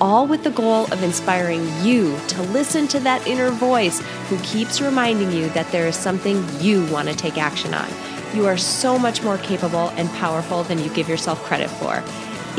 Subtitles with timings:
[0.00, 4.80] all with the goal of inspiring you to listen to that inner voice who keeps
[4.80, 7.88] reminding you that there is something you want to take action on.
[8.34, 12.02] You are so much more capable and powerful than you give yourself credit for.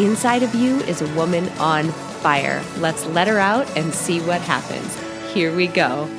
[0.01, 1.89] Inside of you is a woman on
[2.21, 2.63] fire.
[2.77, 4.97] Let's let her out and see what happens.
[5.33, 6.09] Here we go.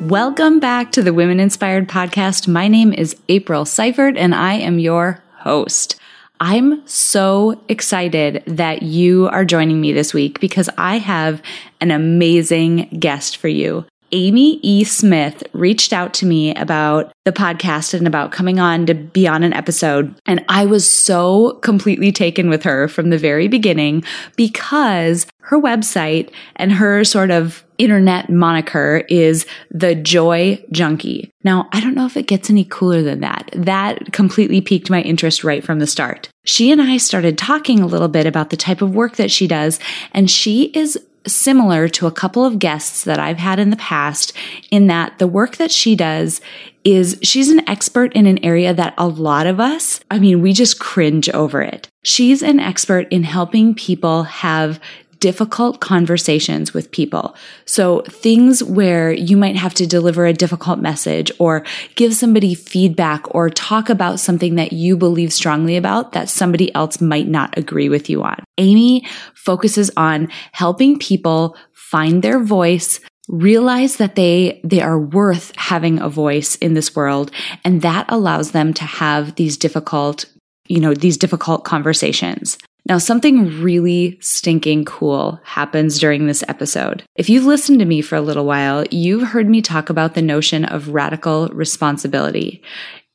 [0.00, 2.46] Welcome back to the Women Inspired Podcast.
[2.46, 5.98] My name is April Seifert and I am your host.
[6.40, 11.40] I'm so excited that you are joining me this week because I have
[11.80, 13.86] an amazing guest for you.
[14.12, 14.84] Amy E.
[14.84, 19.42] Smith reached out to me about the podcast and about coming on to be on
[19.42, 20.14] an episode.
[20.26, 24.04] And I was so completely taken with her from the very beginning
[24.36, 31.30] because her website and her sort of internet moniker is the Joy Junkie.
[31.42, 33.50] Now, I don't know if it gets any cooler than that.
[33.54, 36.28] That completely piqued my interest right from the start.
[36.44, 39.46] She and I started talking a little bit about the type of work that she
[39.46, 39.78] does,
[40.12, 44.32] and she is similar to a couple of guests that I've had in the past
[44.70, 46.40] in that the work that she does
[46.84, 50.52] is she's an expert in an area that a lot of us, I mean, we
[50.52, 51.88] just cringe over it.
[52.02, 54.78] She's an expert in helping people have
[55.24, 57.34] difficult conversations with people.
[57.64, 63.34] So things where you might have to deliver a difficult message or give somebody feedback
[63.34, 67.88] or talk about something that you believe strongly about that somebody else might not agree
[67.88, 68.44] with you on.
[68.58, 76.00] Amy focuses on helping people find their voice, realize that they they are worth having
[76.00, 77.30] a voice in this world
[77.64, 80.26] and that allows them to have these difficult
[80.68, 87.02] you know these difficult conversations now, something really stinking cool happens during this episode.
[87.16, 90.22] If you've listened to me for a little while, you've heard me talk about the
[90.22, 92.62] notion of radical responsibility.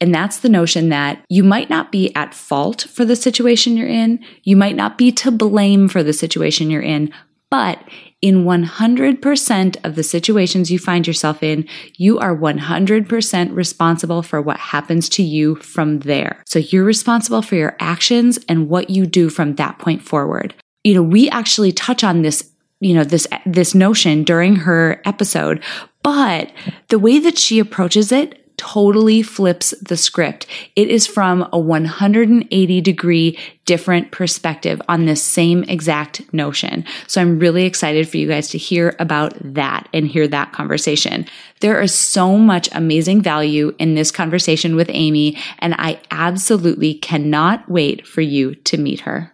[0.02, 3.88] And that's the notion that you might not be at fault for the situation you're
[3.88, 4.24] in.
[4.44, 7.14] You might not be to blame for the situation you're in,
[7.52, 7.80] but
[8.22, 14.58] in 100% of the situations you find yourself in, you are 100% responsible for what
[14.58, 16.44] happens to you from there.
[16.46, 20.54] So you're responsible for your actions and what you do from that point forward.
[20.84, 25.62] You know, we actually touch on this you know this this notion during her episode
[26.02, 26.50] but
[26.88, 30.46] the way that she approaches it totally flips the script.
[30.76, 36.84] It is from a 180 degree different perspective on this same exact notion.
[37.08, 41.26] So I'm really excited for you guys to hear about that and hear that conversation.
[41.62, 47.70] There is so much amazing value in this conversation with Amy, and I absolutely cannot
[47.70, 49.32] wait for you to meet her.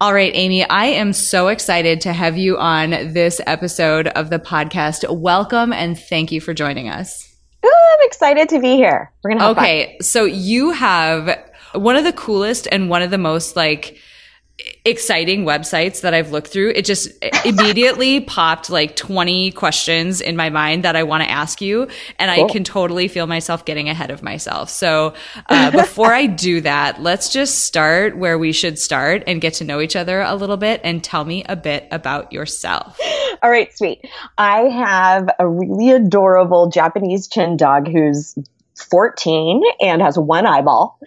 [0.00, 4.38] All right, Amy, I am so excited to have you on this episode of the
[4.38, 5.08] podcast.
[5.08, 7.31] Welcome and thank you for joining us.
[7.64, 9.12] Oh, I'm excited to be here.
[9.22, 9.92] We're gonna okay.
[9.92, 10.02] Fun.
[10.02, 11.38] So you have
[11.74, 13.98] one of the coolest and one of the most like
[14.84, 16.72] exciting websites that I've looked through.
[16.74, 17.10] It just
[17.44, 21.88] immediately popped like 20 questions in my mind that I want to ask you.
[22.18, 22.44] And cool.
[22.44, 24.70] I can totally feel myself getting ahead of myself.
[24.70, 25.14] So
[25.48, 29.64] uh, before I do that, let's just start where we should start and get to
[29.64, 32.98] know each other a little bit and tell me a bit about yourself.
[33.42, 34.06] All right, sweet.
[34.38, 38.36] I have a really adorable Japanese chin dog who's
[38.90, 40.98] 14 and has one eyeball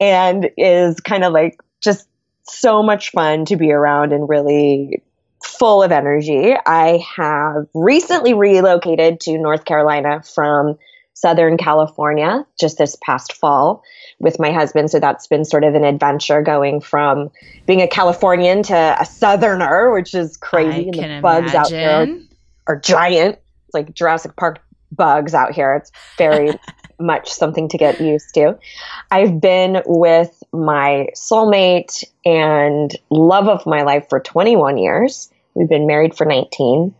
[0.00, 2.08] and is kind of like just
[2.44, 5.02] so much fun to be around and really
[5.44, 6.54] full of energy.
[6.66, 10.78] I have recently relocated to North Carolina from
[11.14, 13.82] Southern California just this past fall
[14.18, 14.90] with my husband.
[14.90, 17.30] So that's been sort of an adventure going from
[17.66, 20.90] being a Californian to a Southerner, which is crazy.
[20.98, 21.56] I and the bugs imagine.
[21.60, 22.02] out there
[22.66, 23.38] are, are giant.
[23.66, 25.74] It's like Jurassic Park bugs out here.
[25.74, 26.58] It's very
[26.98, 28.58] much something to get used to.
[29.10, 35.30] I've been with my soulmate and love of my life for 21 years.
[35.54, 36.94] We've been married for 19.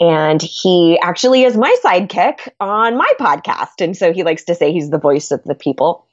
[0.00, 3.80] And he actually is my sidekick on my podcast.
[3.80, 6.06] And so he likes to say he's the voice of the people.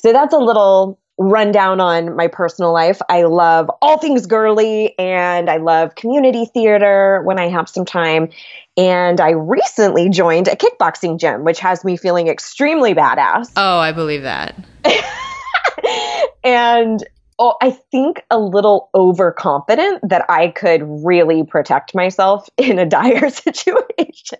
[0.00, 3.00] So that's a little rundown on my personal life.
[3.08, 8.30] I love all things girly and I love community theater when I have some time.
[8.76, 13.52] And I recently joined a kickboxing gym, which has me feeling extremely badass.
[13.56, 14.56] Oh, I believe that.
[16.44, 17.02] and
[17.38, 23.30] oh, I think a little overconfident that I could really protect myself in a dire
[23.30, 24.38] situation.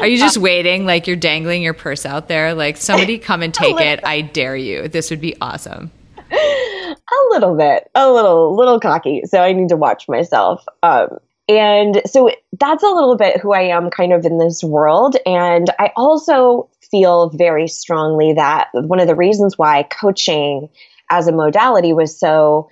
[0.00, 2.54] Are you just uh, waiting like you're dangling your purse out there?
[2.54, 4.00] Like somebody come and take it.
[4.04, 4.86] I dare you.
[4.86, 5.90] This would be awesome.
[6.32, 6.96] A
[7.30, 9.22] little bit, a little, little cocky.
[9.24, 10.64] So I need to watch myself.
[10.84, 11.18] Um,
[11.48, 12.30] and so
[12.60, 15.16] that's a little bit who I am kind of in this world.
[15.26, 20.68] And I also feel very strongly that one of the reasons why coaching
[21.10, 22.68] as a modality was so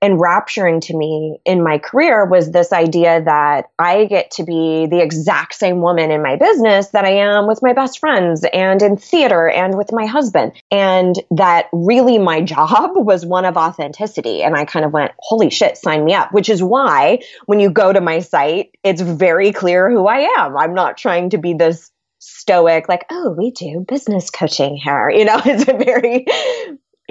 [0.00, 5.02] enrapturing to me in my career was this idea that I get to be the
[5.02, 8.96] exact same woman in my business that I am with my best friends and in
[8.96, 10.52] theater and with my husband.
[10.70, 14.42] And that really my job was one of authenticity.
[14.42, 17.70] And I kind of went, holy shit, sign me up, which is why when you
[17.70, 20.56] go to my site, it's very clear who I am.
[20.56, 21.90] I'm not trying to be this
[22.20, 25.10] stoic, like, oh, we do business coaching here.
[25.18, 26.26] You know, it's a very,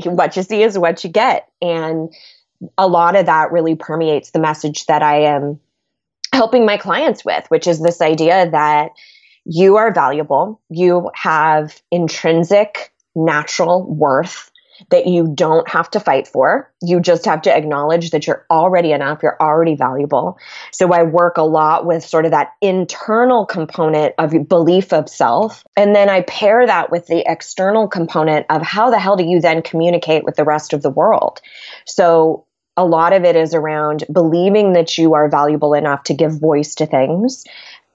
[0.05, 1.47] what you see is what you get.
[1.61, 2.13] And
[2.77, 5.59] a lot of that really permeates the message that I am
[6.33, 8.91] helping my clients with, which is this idea that
[9.45, 14.51] you are valuable, you have intrinsic natural worth
[14.89, 16.71] that you don't have to fight for.
[16.81, 20.37] You just have to acknowledge that you're already enough, you're already valuable.
[20.71, 25.63] So I work a lot with sort of that internal component of belief of self.
[25.75, 29.41] And then I pair that with the external component of how the hell do you
[29.41, 31.41] then communicate with the rest of the world?
[31.85, 32.45] So
[32.77, 36.75] a lot of it is around believing that you are valuable enough to give voice
[36.75, 37.43] to things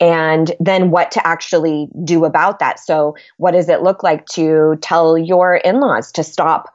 [0.00, 2.78] and then what to actually do about that.
[2.80, 6.72] So, what does it look like to tell your in laws to stop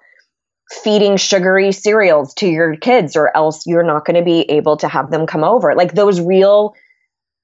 [0.83, 4.87] feeding sugary cereals to your kids, or else you're not going to be able to
[4.87, 5.75] have them come over?
[5.75, 6.73] Like those real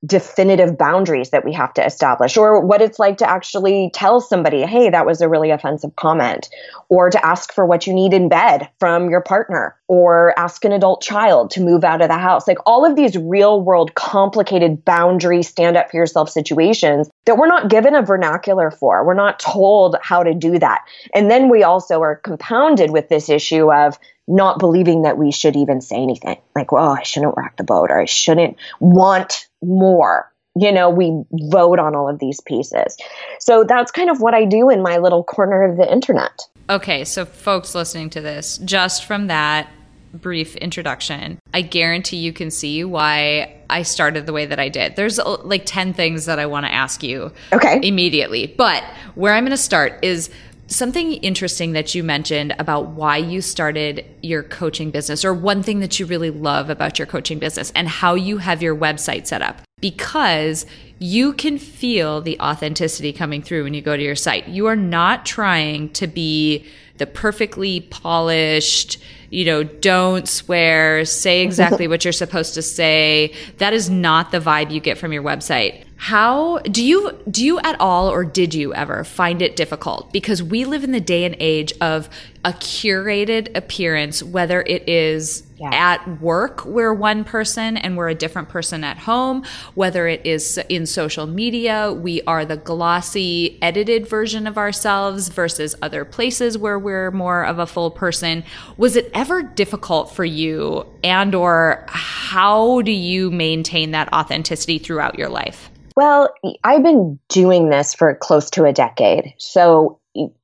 [0.06, 4.64] definitive boundaries that we have to establish, or what it's like to actually tell somebody,
[4.64, 6.50] hey, that was a really offensive comment,
[6.90, 10.74] or to ask for what you need in bed from your partner, or ask an
[10.74, 12.48] adult child to move out of the house.
[12.48, 17.48] Like all of these real world, complicated boundary, stand up for yourself situations that we're
[17.48, 19.06] not given a vernacular for.
[19.06, 20.82] We're not told how to do that.
[21.14, 23.98] And then we also are compounded with this issue of,
[24.28, 27.92] not believing that we should even say anything like, well, I shouldn't rock the boat
[27.92, 30.32] or I shouldn't want more.
[30.56, 32.96] You know, we vote on all of these pieces.
[33.40, 36.42] So that's kind of what I do in my little corner of the internet.
[36.70, 39.68] Okay, so folks listening to this, just from that
[40.14, 44.96] brief introduction, I guarantee you can see why I started the way that I did.
[44.96, 47.80] There's uh, like 10 things that I want to ask you okay.
[47.82, 48.48] immediately.
[48.48, 48.84] But
[49.16, 50.30] where I'm going to start is
[50.68, 55.80] something interesting that you mentioned about why you started your coaching business or one thing
[55.80, 59.42] that you really love about your coaching business and how you have your website set
[59.42, 60.66] up because
[61.00, 64.48] you can feel the authenticity coming through when you go to your site.
[64.48, 66.66] You are not trying to be
[66.98, 68.98] the perfectly polished,
[69.30, 73.34] you know, don't swear, say exactly what you're supposed to say.
[73.58, 75.84] That is not the vibe you get from your website.
[76.04, 80.12] How do you do you at all or did you ever find it difficult?
[80.12, 82.10] Because we live in the day and age of
[82.44, 85.70] a curated appearance whether it is yeah.
[85.72, 89.46] at work we're one person and we're a different person at home
[89.76, 95.74] whether it is in social media we are the glossy edited version of ourselves versus
[95.82, 98.44] other places where we're more of a full person.
[98.76, 105.18] Was it ever difficult for you and or how do you maintain that authenticity throughout
[105.18, 106.34] your life well,
[106.64, 109.34] I've been doing this for close to a decade.
[109.38, 110.00] So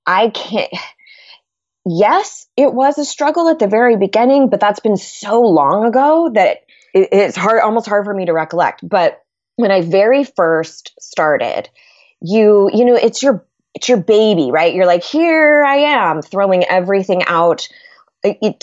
[0.06, 0.72] I can't.
[1.86, 6.30] Yes, it was a struggle at the very beginning, but that's been so long ago
[6.34, 6.60] that
[6.94, 8.88] it's hard, almost hard for me to recollect.
[8.88, 9.22] But
[9.56, 11.70] when I very first started,
[12.22, 14.74] you, you know, it's your, it's your baby, right?
[14.74, 17.68] You're like, here I am throwing everything out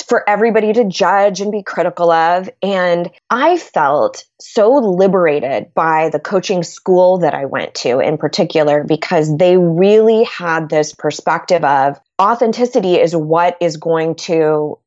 [0.06, 2.50] for everybody to judge and be critical of.
[2.62, 8.84] And I felt so liberated by the coaching school that I went to in particular
[8.84, 14.78] because they really had this perspective of authenticity is what is going to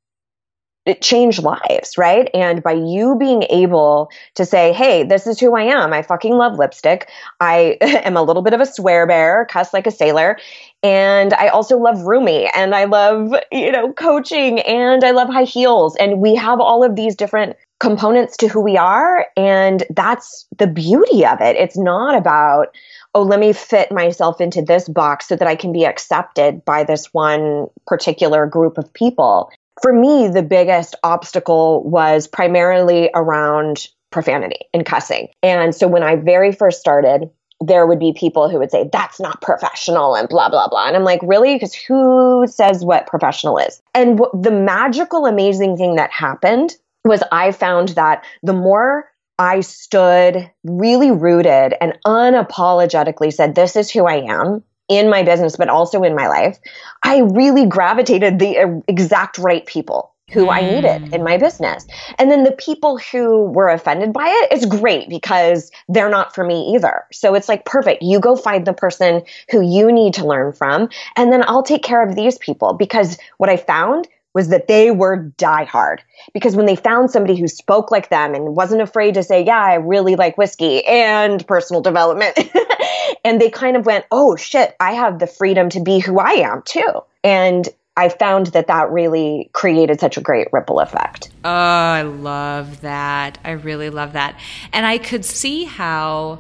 [1.02, 2.30] change lives, right?
[2.34, 5.94] And by you being able to say, hey, this is who I am.
[5.94, 7.10] I fucking love lipstick.
[7.40, 10.40] I am a little bit of a swear bear, cuss like a sailor.
[10.82, 15.44] And I also love Rumi and I love, you know, coaching and I love high
[15.44, 15.96] heels.
[15.98, 19.28] And we have all of these different components to who we are.
[19.36, 21.56] And that's the beauty of it.
[21.58, 22.68] It's not about,
[23.14, 26.84] oh, let me fit myself into this box so that I can be accepted by
[26.84, 34.60] this one particular group of people for me, the biggest obstacle was primarily around profanity
[34.74, 35.30] and cussing.
[35.44, 37.30] And so when I very first started,
[37.62, 40.88] there would be people who would say, that's not professional and blah, blah, blah.
[40.88, 41.56] And I'm like, really?
[41.56, 43.82] Because who says what professional is?
[43.94, 49.62] And w- the magical, amazing thing that happened was I found that the more I
[49.62, 55.70] stood really rooted and unapologetically said, This is who I am in my business, but
[55.70, 56.58] also in my life,
[57.04, 60.54] I really gravitated the uh, exact right people who mm.
[60.54, 61.86] I needed in my business.
[62.18, 66.44] And then the people who were offended by it, it's great because they're not for
[66.44, 67.06] me either.
[67.12, 68.04] So it's like perfect.
[68.04, 71.84] You go find the person who you need to learn from, and then I'll take
[71.84, 76.00] care of these people because what I found was that they were diehard
[76.34, 79.60] because when they found somebody who spoke like them and wasn't afraid to say, Yeah,
[79.60, 82.38] I really like whiskey and personal development,
[83.26, 86.34] and they kind of went, Oh shit, I have the freedom to be who I
[86.34, 87.02] am too.
[87.24, 87.68] And
[88.00, 91.32] I found that that really created such a great ripple effect.
[91.44, 93.38] Oh, I love that.
[93.44, 94.39] I really love that.
[94.72, 96.39] And I could see how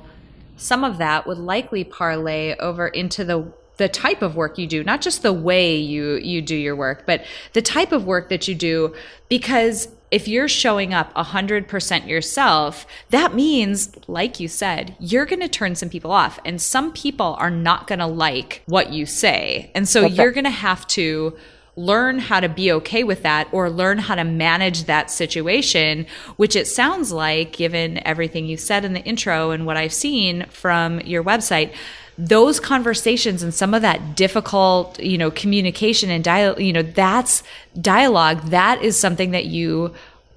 [0.55, 4.83] some of that would likely parlay over into the the type of work you do,
[4.83, 8.47] not just the way you you do your work, but the type of work that
[8.47, 8.95] you do
[9.27, 15.47] because if you're showing up 100% yourself, that means, like you said, you're going to
[15.47, 16.39] turn some people off.
[16.43, 19.71] And some people are not going to like what you say.
[19.75, 21.37] And so you're going to have to
[21.75, 26.55] learn how to be okay with that or learn how to manage that situation, which
[26.55, 30.99] it sounds like, given everything you said in the intro and what I've seen from
[31.01, 31.73] your website,
[32.19, 37.43] those conversations and some of that difficult, you know, communication and dialogue, you know, that's
[37.79, 38.41] dialogue.
[38.49, 39.93] That is something that you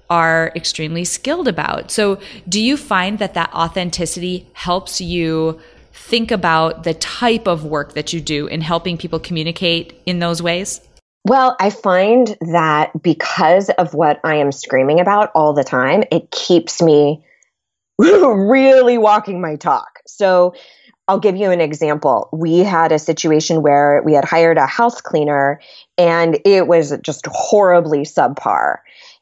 [0.09, 1.91] are extremely skilled about.
[1.91, 5.59] So, do you find that that authenticity helps you
[5.91, 10.41] think about the type of work that you do in helping people communicate in those
[10.41, 10.79] ways?
[11.25, 16.31] Well, I find that because of what I am screaming about all the time, it
[16.31, 17.25] keeps me
[17.97, 19.99] really walking my talk.
[20.07, 20.53] So,
[21.07, 22.29] I'll give you an example.
[22.31, 25.59] We had a situation where we had hired a house cleaner
[25.97, 28.77] and it was just horribly subpar.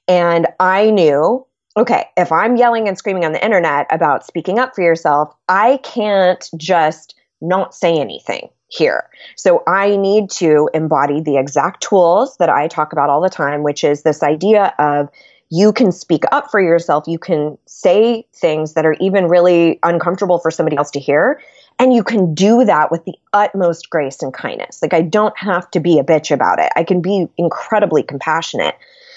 [0.08, 1.46] And I knew,
[1.76, 5.78] okay, if I'm yelling and screaming on the internet about speaking up for yourself, I
[5.84, 9.10] can't just not say anything here.
[9.36, 13.64] So I need to embody the exact tools that I talk about all the time,
[13.64, 15.10] which is this idea of
[15.50, 17.06] you can speak up for yourself.
[17.08, 21.42] You can say things that are even really uncomfortable for somebody else to hear.
[21.82, 24.84] And you can do that with the utmost grace and kindness.
[24.84, 26.72] Like, I don't have to be a bitch about it.
[26.76, 28.76] I can be incredibly compassionate.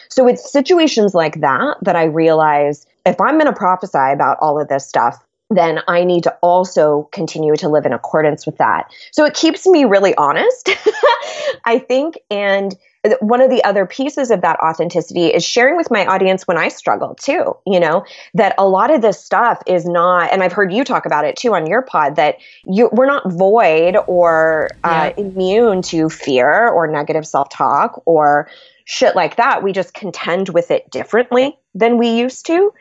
[0.09, 4.59] So, it's situations like that that I realize if I'm going to prophesy about all
[4.59, 8.91] of this stuff, then I need to also continue to live in accordance with that.
[9.13, 10.71] So it keeps me really honest,
[11.67, 12.19] I think.
[12.31, 12.75] And
[13.21, 16.69] one of the other pieces of that authenticity is sharing with my audience when I
[16.69, 20.73] struggle too, you know, that a lot of this stuff is not, and I've heard
[20.73, 25.13] you talk about it too on your pod, that you, we're not void or uh,
[25.17, 28.49] immune to fear or negative self talk or
[28.85, 29.63] shit like that.
[29.63, 32.73] We just contend with it differently than we used to.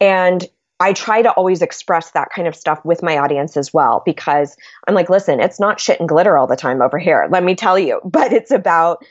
[0.00, 0.46] And
[0.80, 4.56] I try to always express that kind of stuff with my audience as well because
[4.86, 7.26] I'm like, listen, it's not shit and glitter all the time over here.
[7.30, 9.04] Let me tell you, but it's about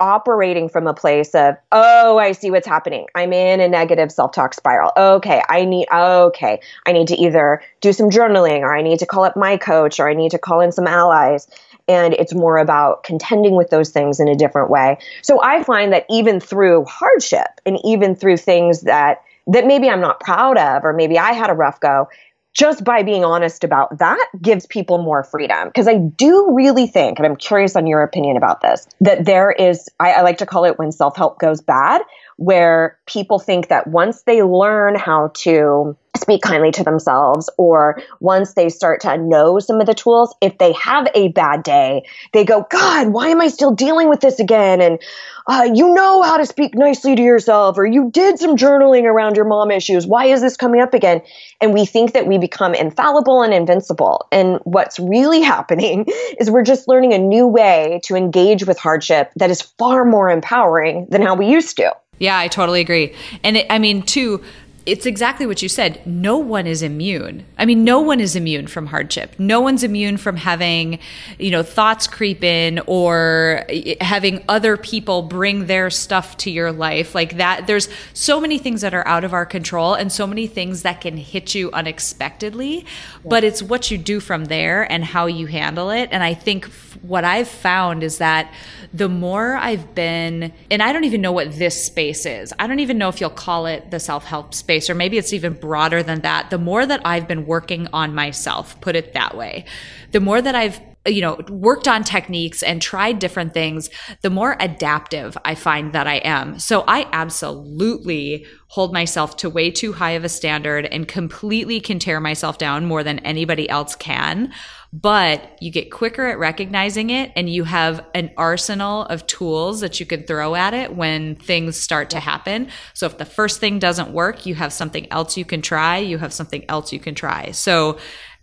[0.00, 3.06] operating from a place of, oh, I see what's happening.
[3.14, 4.92] I'm in a negative self talk spiral.
[4.96, 9.06] Okay, I need, okay, I need to either do some journaling or I need to
[9.06, 11.46] call up my coach or I need to call in some allies.
[11.86, 14.98] And it's more about contending with those things in a different way.
[15.22, 20.00] So I find that even through hardship and even through things that that maybe I'm
[20.00, 22.08] not proud of, or maybe I had a rough go,
[22.52, 25.68] just by being honest about that gives people more freedom.
[25.68, 29.50] Because I do really think, and I'm curious on your opinion about this, that there
[29.50, 32.02] is, I, I like to call it when self help goes bad,
[32.36, 38.54] where people think that once they learn how to speak kindly to themselves or once
[38.54, 42.44] they start to know some of the tools if they have a bad day they
[42.44, 44.80] go god why am i still dealing with this again?
[44.80, 44.98] And
[45.46, 49.36] uh, you know how to speak nicely to yourself or you did some journaling around
[49.36, 50.06] your mom issues.
[50.06, 51.22] Why is this coming up again?
[51.60, 54.28] And we think that we become infallible and invincible.
[54.30, 56.06] And what's really happening
[56.38, 60.30] is we're just learning a new way to engage with hardship that is far more
[60.30, 61.94] empowering than how we used to.
[62.18, 63.14] Yeah, I totally agree.
[63.42, 64.44] And it, I mean, too,
[64.86, 66.00] it's exactly what you said.
[66.06, 67.44] No one is immune.
[67.58, 69.34] I mean, no one is immune from hardship.
[69.38, 70.98] No one's immune from having,
[71.38, 76.72] you know, thoughts creep in or eh, having other people bring their stuff to your
[76.72, 77.66] life like that.
[77.66, 81.02] There's so many things that are out of our control and so many things that
[81.02, 82.84] can hit you unexpectedly, yeah.
[83.24, 86.08] but it's what you do from there and how you handle it.
[86.10, 86.66] And I think
[87.02, 88.52] what I've found is that
[88.94, 92.52] the more I've been, and I don't even know what this space is.
[92.58, 95.18] I don't even know if you'll call it the self help space space, or maybe
[95.18, 99.14] it's even broader than that, the more that I've been working on myself, put it
[99.14, 99.64] that way,
[100.12, 103.88] the more that I've you know, worked on techniques and tried different things,
[104.20, 106.58] the more adaptive I find that I am.
[106.58, 111.98] So I absolutely hold myself to way too high of a standard and completely can
[111.98, 114.52] tear myself down more than anybody else can.
[114.92, 120.00] But you get quicker at recognizing it and you have an arsenal of tools that
[120.00, 122.68] you can throw at it when things start to happen.
[122.94, 125.98] So if the first thing doesn't work, you have something else you can try.
[125.98, 127.52] You have something else you can try.
[127.52, 127.98] So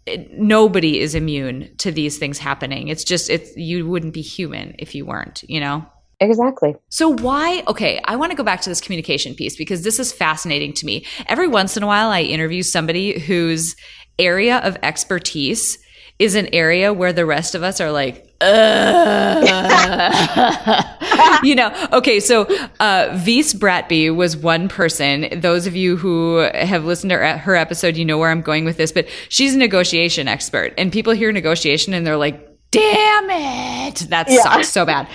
[0.07, 2.87] eh, nobody is immune to these things happening.
[2.87, 5.85] It's just it's you wouldn't be human if you weren't, you know.
[6.21, 6.75] Exactly.
[6.87, 10.13] So why okay, I want to go back to this communication piece because this is
[10.13, 11.05] fascinating to me.
[11.27, 13.75] Every once in a while I interview somebody whose
[14.17, 15.77] area of expertise
[16.19, 18.23] is an area where the rest of us are like
[21.43, 22.43] you know, okay, so
[22.79, 25.39] uh, Vise Bratby was one person.
[25.39, 28.77] Those of you who have listened to her episode, you know where I'm going with
[28.77, 30.75] this, but she's a negotiation expert.
[30.77, 33.95] And people hear negotiation and they're like, damn it.
[34.09, 34.43] That yeah.
[34.43, 35.07] sucks so bad.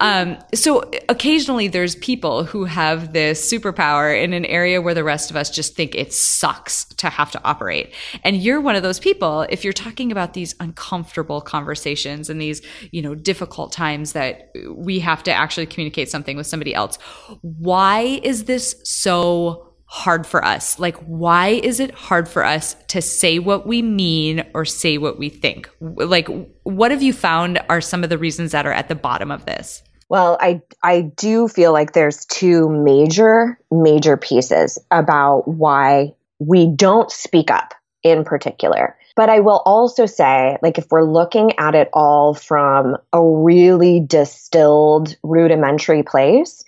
[0.00, 5.30] Um, so occasionally there's people who have this superpower in an area where the rest
[5.30, 7.92] of us just think it sucks to have to operate.
[8.24, 12.62] And you're one of those people if you're talking about these uncomfortable conversations and these
[12.90, 16.96] you know difficult times that we have to actually communicate something with somebody else
[17.42, 20.78] why is this so hard for us?
[20.78, 25.18] Like, why is it hard for us to say what we mean or say what
[25.18, 25.68] we think?
[25.80, 26.28] Like,
[26.62, 29.46] what have you found are some of the reasons that are at the bottom of
[29.46, 29.82] this?
[30.10, 37.10] Well, I I do feel like there's two major major pieces about why we don't
[37.10, 38.96] speak up in particular.
[39.16, 44.00] But I will also say, like, if we're looking at it all from a really
[44.00, 46.62] distilled, rudimentary place,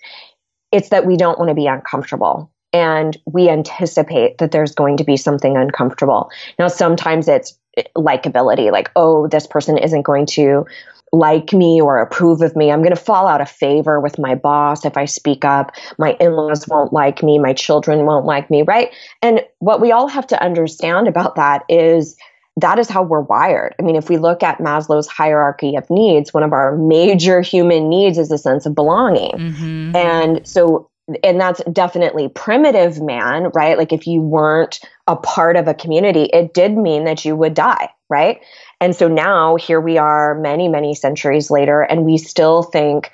[0.71, 5.03] it's that we don't want to be uncomfortable and we anticipate that there's going to
[5.03, 6.29] be something uncomfortable.
[6.57, 7.57] Now, sometimes it's
[7.95, 10.65] likability, like, oh, this person isn't going to
[11.13, 12.71] like me or approve of me.
[12.71, 15.73] I'm going to fall out of favor with my boss if I speak up.
[15.97, 17.37] My in laws won't like me.
[17.37, 18.93] My children won't like me, right?
[19.21, 22.15] And what we all have to understand about that is
[22.57, 23.75] that is how we're wired.
[23.79, 27.89] I mean, if we look at Maslow's hierarchy of needs, one of our major human
[27.89, 29.31] needs is a sense of belonging.
[29.31, 29.95] Mm-hmm.
[29.95, 30.90] And so
[31.23, 33.77] and that's definitely primitive man, right?
[33.77, 37.53] Like if you weren't a part of a community, it did mean that you would
[37.53, 38.41] die, right?
[38.79, 43.11] And so now here we are many, many centuries later, and we still think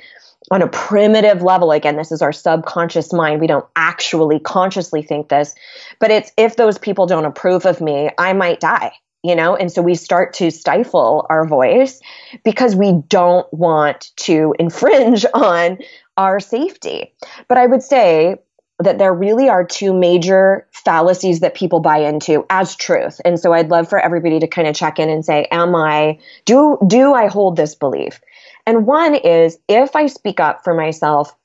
[0.52, 5.28] on a primitive level again this is our subconscious mind we don't actually consciously think
[5.28, 5.54] this
[6.00, 9.72] but it's if those people don't approve of me i might die you know and
[9.72, 12.00] so we start to stifle our voice
[12.46, 15.78] because we don't want to infringe on
[16.18, 17.14] our safety.
[17.48, 18.38] But I would say
[18.80, 23.20] that there really are two major fallacies that people buy into as truth.
[23.26, 26.20] And so I'd love for everybody to kind of check in and say, am I
[26.46, 28.22] do do I hold this belief?
[28.66, 31.36] And one is if I speak up for myself,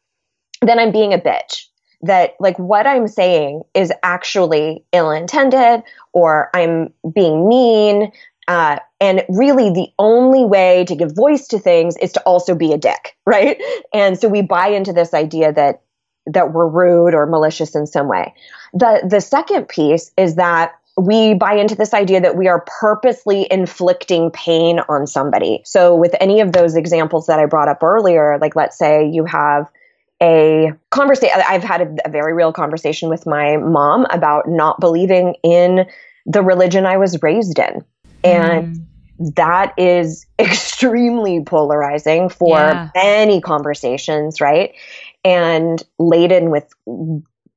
[0.60, 1.66] then I'm being a bitch.
[2.02, 8.10] That like what I'm saying is actually ill-intended or I'm being mean,
[8.48, 12.72] uh, and really, the only way to give voice to things is to also be
[12.72, 13.60] a dick, right?
[13.92, 15.82] And so we buy into this idea that
[16.26, 18.32] that we're rude or malicious in some way.
[18.72, 23.48] The the second piece is that we buy into this idea that we are purposely
[23.50, 25.62] inflicting pain on somebody.
[25.64, 29.24] So with any of those examples that I brought up earlier, like let's say you
[29.24, 29.68] have
[30.22, 35.34] a conversation I've had a, a very real conversation with my mom about not believing
[35.42, 35.86] in
[36.24, 37.84] the religion I was raised in
[38.22, 38.84] and mm.
[39.36, 42.90] That is extremely polarizing for yeah.
[42.94, 44.74] many conversations, right?
[45.24, 46.72] And laden with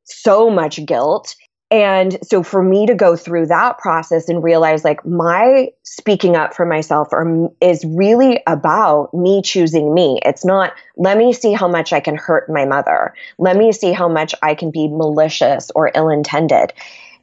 [0.04, 1.36] so much guilt.
[1.72, 6.54] And so for me to go through that process and realize like my speaking up
[6.54, 10.20] for myself or, is really about me choosing me.
[10.24, 13.16] It's not, let me see how much I can hurt my mother.
[13.40, 16.72] Let me see how much I can be malicious or ill intended.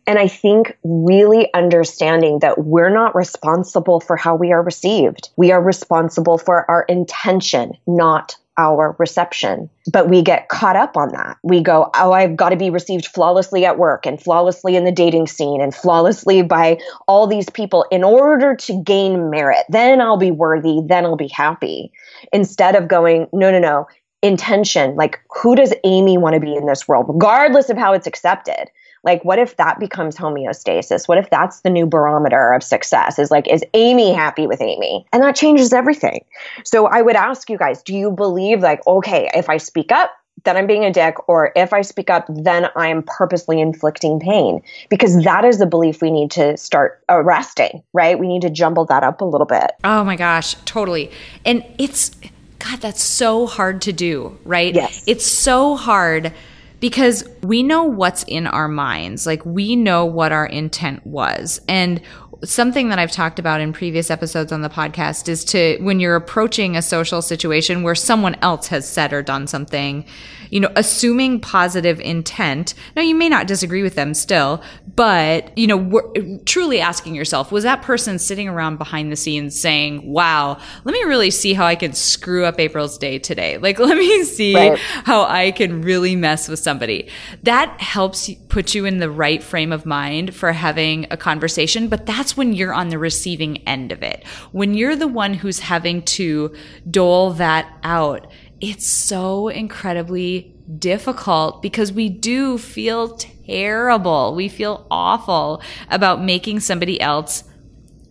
[0.06, 5.30] And I think really understanding that we're not responsible for how we are received.
[5.36, 9.70] We are responsible for our intention, not our reception.
[9.90, 11.38] But we get caught up on that.
[11.42, 14.92] We go, oh, I've got to be received flawlessly at work and flawlessly in the
[14.92, 19.64] dating scene and flawlessly by all these people in order to gain merit.
[19.68, 20.80] Then I'll be worthy.
[20.84, 21.92] Then I'll be happy.
[22.32, 23.86] Instead of going, no, no, no.
[24.24, 28.06] Intention, like who does Amy want to be in this world, regardless of how it's
[28.06, 28.70] accepted?
[29.04, 31.08] Like, what if that becomes homeostasis?
[31.08, 33.18] What if that's the new barometer of success?
[33.18, 35.04] Is like, is Amy happy with Amy?
[35.12, 36.24] And that changes everything.
[36.64, 40.12] So I would ask you guys, do you believe, like, okay, if I speak up,
[40.44, 44.18] then I'm being a dick, or if I speak up, then I am purposely inflicting
[44.18, 44.60] pain.
[44.88, 48.18] Because that is the belief we need to start arresting, right?
[48.18, 49.72] We need to jumble that up a little bit.
[49.84, 51.10] Oh my gosh, totally.
[51.44, 52.10] And it's,
[52.58, 54.74] God, that's so hard to do, right?
[54.74, 55.04] Yes.
[55.06, 56.32] It's so hard
[56.82, 59.24] because we know what's in our minds.
[59.24, 61.60] Like we know what our intent was.
[61.68, 62.02] And
[62.44, 66.16] something that I've talked about in previous episodes on the podcast is to when you're
[66.16, 70.04] approaching a social situation where someone else has said or done something,
[70.50, 72.74] you know, assuming positive intent.
[72.94, 74.62] Now, you may not disagree with them still,
[74.96, 76.12] but, you know,
[76.44, 81.02] truly asking yourself, was that person sitting around behind the scenes saying, wow, let me
[81.04, 83.56] really see how I can screw up April's day today?
[83.58, 84.78] Like, let me see right.
[84.78, 87.08] how I can really mess with somebody.
[87.44, 92.06] That helps put you in the right frame of mind for having a conversation, but
[92.32, 94.26] that's when you're on the receiving end of it.
[94.52, 96.54] When you're the one who's having to
[96.90, 104.36] dole that out it's so incredibly difficult because we do feel terrible.
[104.36, 107.42] We feel awful about making somebody else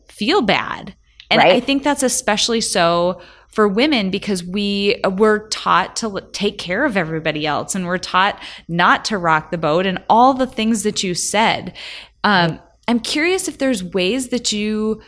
[0.09, 0.93] feel bad.
[1.29, 1.53] And right.
[1.53, 6.97] I think that's especially so for women because we were taught to take care of
[6.97, 11.01] everybody else and we're taught not to rock the boat and all the things that
[11.01, 11.77] you said.
[12.25, 12.59] Um,
[12.91, 15.01] I'm curious if there's ways that you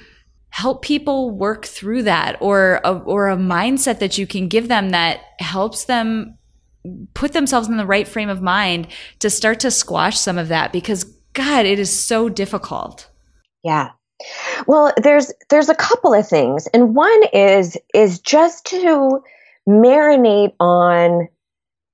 [0.51, 4.91] help people work through that or a, or a mindset that you can give them
[4.91, 6.37] that helps them
[7.13, 8.87] put themselves in the right frame of mind
[9.19, 13.09] to start to squash some of that because god it is so difficult.
[13.65, 13.89] Yeah.
[14.65, 16.67] Well there's there's a couple of things.
[16.67, 19.21] And one is is just to
[19.67, 21.27] marinate on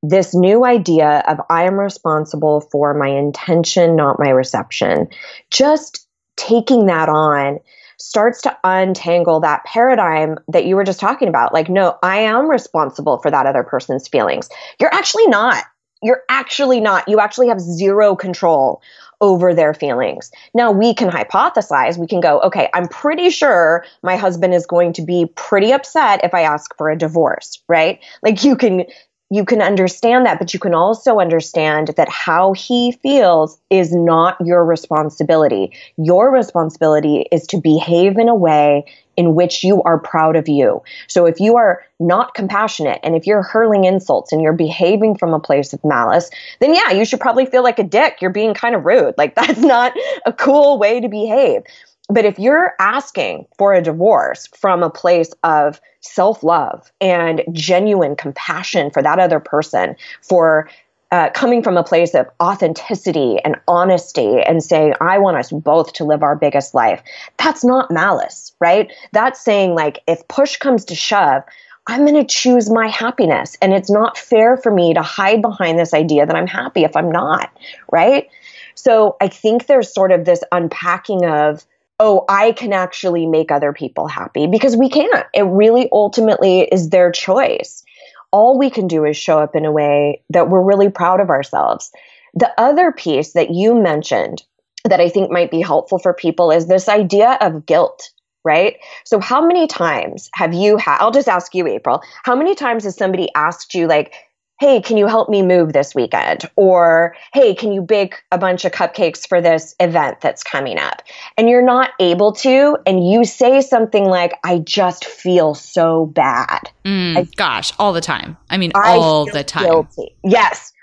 [0.01, 5.07] this new idea of i am responsible for my intention not my reception
[5.51, 6.07] just
[6.37, 7.59] taking that on
[7.99, 11.53] starts to untangle that paradigm that you were just talking about.
[11.53, 14.49] Like, no, I am responsible for that other person's feelings.
[14.79, 15.63] You're actually not.
[16.01, 17.09] You're actually not.
[17.09, 18.81] You actually have zero control
[19.21, 20.31] over their feelings.
[20.53, 21.97] Now we can hypothesize.
[21.97, 26.23] We can go, okay, I'm pretty sure my husband is going to be pretty upset
[26.23, 27.99] if I ask for a divorce, right?
[28.23, 28.85] Like you can
[29.31, 34.37] you can understand that, but you can also understand that how he feels is not
[34.43, 35.71] your responsibility.
[35.97, 38.85] Your responsibility is to behave in a way
[39.17, 40.81] in which you are proud of you.
[41.07, 45.33] So if you are not compassionate and if you're hurling insults and you're behaving from
[45.33, 48.21] a place of malice, then yeah, you should probably feel like a dick.
[48.21, 49.15] You're being kind of rude.
[49.17, 49.93] Like that's not
[50.25, 51.63] a cool way to behave.
[52.09, 58.15] But if you're asking for a divorce from a place of self love and genuine
[58.15, 60.69] compassion for that other person, for
[61.11, 65.93] uh, coming from a place of authenticity and honesty and saying, I want us both
[65.93, 67.01] to live our biggest life,
[67.37, 68.91] that's not malice, right?
[69.11, 71.43] That's saying, like, if push comes to shove,
[71.87, 73.57] I'm going to choose my happiness.
[73.61, 76.95] And it's not fair for me to hide behind this idea that I'm happy if
[76.95, 77.49] I'm not,
[77.91, 78.29] right?
[78.75, 81.65] So I think there's sort of this unpacking of,
[81.99, 85.25] oh, I can actually make other people happy because we can't.
[85.33, 87.83] It really ultimately is their choice.
[88.31, 91.29] All we can do is show up in a way that we're really proud of
[91.29, 91.91] ourselves.
[92.35, 94.43] The other piece that you mentioned
[94.85, 98.11] that I think might be helpful for people is this idea of guilt
[98.45, 98.77] right?
[99.03, 100.97] So, how many times have you had?
[100.99, 102.01] I'll just ask you, April.
[102.23, 104.13] How many times has somebody asked you, like,
[104.59, 106.43] hey, can you help me move this weekend?
[106.55, 111.01] Or, hey, can you bake a bunch of cupcakes for this event that's coming up?
[111.37, 116.69] And you're not able to, and you say something like, I just feel so bad.
[116.83, 118.37] Mm, I, gosh, all the time.
[118.49, 119.63] I mean, I all the time.
[119.63, 120.13] Guilty.
[120.23, 120.73] Yes.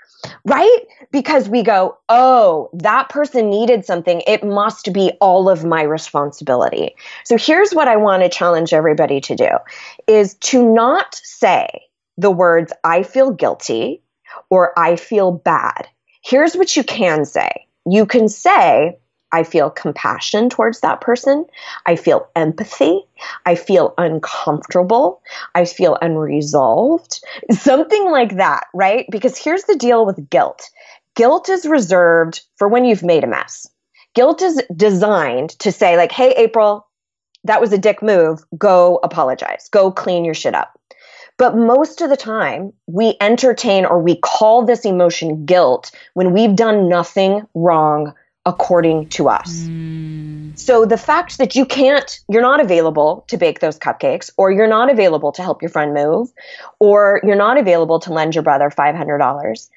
[0.43, 0.79] Right?
[1.11, 4.23] Because we go, oh, that person needed something.
[4.25, 6.95] It must be all of my responsibility.
[7.23, 9.49] So here's what I want to challenge everybody to do
[10.07, 11.86] is to not say,
[12.17, 14.01] the words I feel guilty
[14.49, 15.87] or I feel bad.
[16.23, 18.97] Here's what you can say you can say,
[19.31, 21.45] I feel compassion towards that person.
[21.85, 23.05] I feel empathy.
[23.45, 25.21] I feel uncomfortable.
[25.55, 27.21] I feel unresolved.
[27.51, 29.05] Something like that, right?
[29.09, 30.69] Because here's the deal with guilt
[31.15, 33.67] guilt is reserved for when you've made a mess.
[34.13, 36.87] Guilt is designed to say, like, hey, April,
[37.43, 38.39] that was a dick move.
[38.55, 39.67] Go apologize.
[39.71, 40.79] Go clean your shit up.
[41.37, 46.55] But most of the time, we entertain or we call this emotion guilt when we've
[46.55, 48.13] done nothing wrong
[48.45, 49.67] according to us.
[49.67, 50.57] Mm.
[50.57, 54.67] So the fact that you can't, you're not available to bake those cupcakes, or you're
[54.67, 56.31] not available to help your friend move,
[56.79, 59.69] or you're not available to lend your brother $500,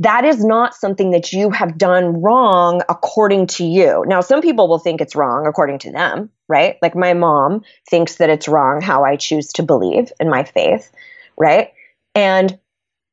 [0.00, 4.02] that is not something that you have done wrong according to you.
[4.06, 6.76] Now, some people will think it's wrong according to them, right?
[6.80, 10.90] Like my mom thinks that it's wrong how I choose to believe in my faith,
[11.38, 11.68] right?
[12.14, 12.58] And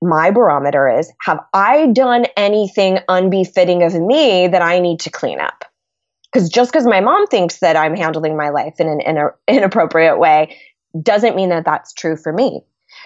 [0.01, 5.41] my barometer is have I done anything unbefitting of me that I need to clean
[5.41, 5.65] up?
[6.31, 9.17] Because just because my mom thinks that I'm handling my life in an in
[9.49, 10.57] inappropriate way
[11.01, 12.61] doesn't mean that that's true for me.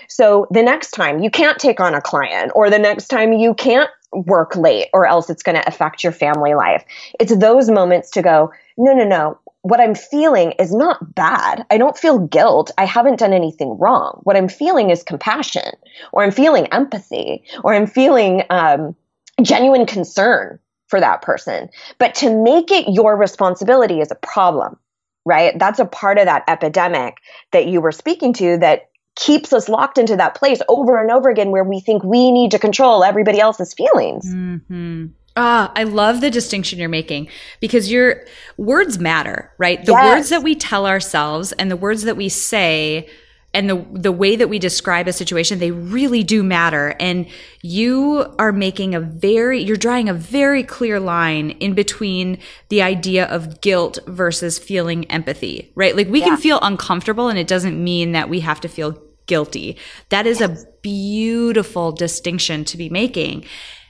[0.07, 3.53] So the next time you can't take on a client, or the next time you
[3.53, 6.83] can't work late, or else it's going to affect your family life.
[7.19, 9.39] It's those moments to go, no, no, no.
[9.63, 11.65] What I'm feeling is not bad.
[11.69, 12.71] I don't feel guilt.
[12.77, 14.19] I haven't done anything wrong.
[14.23, 15.71] What I'm feeling is compassion,
[16.11, 18.95] or I'm feeling empathy, or I'm feeling um,
[19.41, 21.69] genuine concern for that person.
[21.99, 24.77] But to make it your responsibility is a problem,
[25.25, 25.57] right?
[25.57, 27.17] That's a part of that epidemic
[27.51, 31.29] that you were speaking to that keeps us locked into that place over and over
[31.29, 34.25] again where we think we need to control everybody else's feelings.
[34.33, 35.07] Mm-hmm.
[35.37, 37.29] Ah, I love the distinction you're making
[37.61, 38.25] because your
[38.57, 39.83] words matter, right?
[39.85, 40.15] The yes.
[40.15, 43.07] words that we tell ourselves and the words that we say
[43.53, 46.95] and the the way that we describe a situation they really do matter.
[46.99, 47.27] And
[47.61, 52.37] you are making a very you're drawing a very clear line in between
[52.69, 55.95] the idea of guilt versus feeling empathy right?
[55.95, 56.27] Like we yeah.
[56.27, 59.77] can feel uncomfortable and it doesn't mean that we have to feel guilty.
[60.09, 60.63] That is yes.
[60.63, 63.45] a beautiful distinction to be making.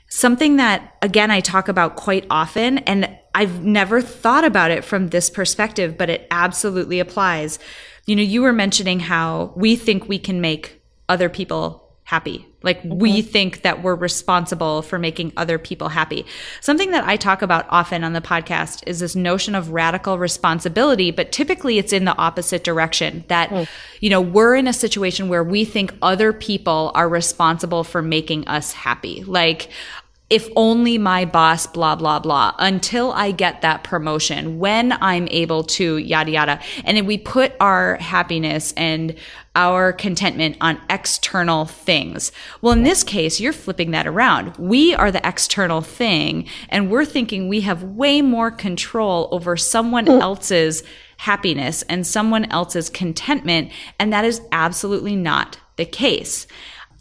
[0.09, 5.09] Something that again I talk about quite often and I've never thought about it from
[5.09, 7.59] this perspective but it absolutely applies
[8.05, 12.45] you know, you were mentioning how we think we can make other people happy.
[12.61, 12.99] Like mm-hmm.
[12.99, 16.25] we think that we're responsible for making other people happy.
[16.59, 21.11] Something that I talk about often on the podcast is this notion of radical responsibility,
[21.11, 23.67] but typically it's in the opposite direction that, mm.
[24.01, 28.47] you know, we're in a situation where we think other people are responsible for making
[28.47, 29.23] us happy.
[29.23, 29.69] Like,
[30.31, 35.65] if only my boss, blah, blah, blah, until I get that promotion, when I'm able
[35.65, 36.61] to, yada, yada.
[36.85, 39.13] And then we put our happiness and
[39.57, 42.31] our contentment on external things.
[42.61, 44.55] Well, in this case, you're flipping that around.
[44.55, 50.05] We are the external thing, and we're thinking we have way more control over someone
[50.05, 50.21] hmm.
[50.21, 50.81] else's
[51.17, 53.69] happiness and someone else's contentment.
[53.99, 56.47] And that is absolutely not the case.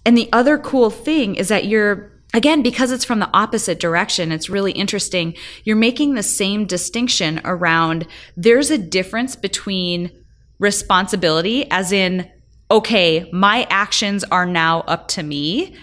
[0.05, 4.33] And the other cool thing is that you're again, because it's from the opposite direction,
[4.33, 5.35] it's really interesting.
[5.65, 10.11] You're making the same distinction around there's a difference between
[10.59, 12.31] responsibility, as in,
[12.71, 15.77] okay, my actions are now up to me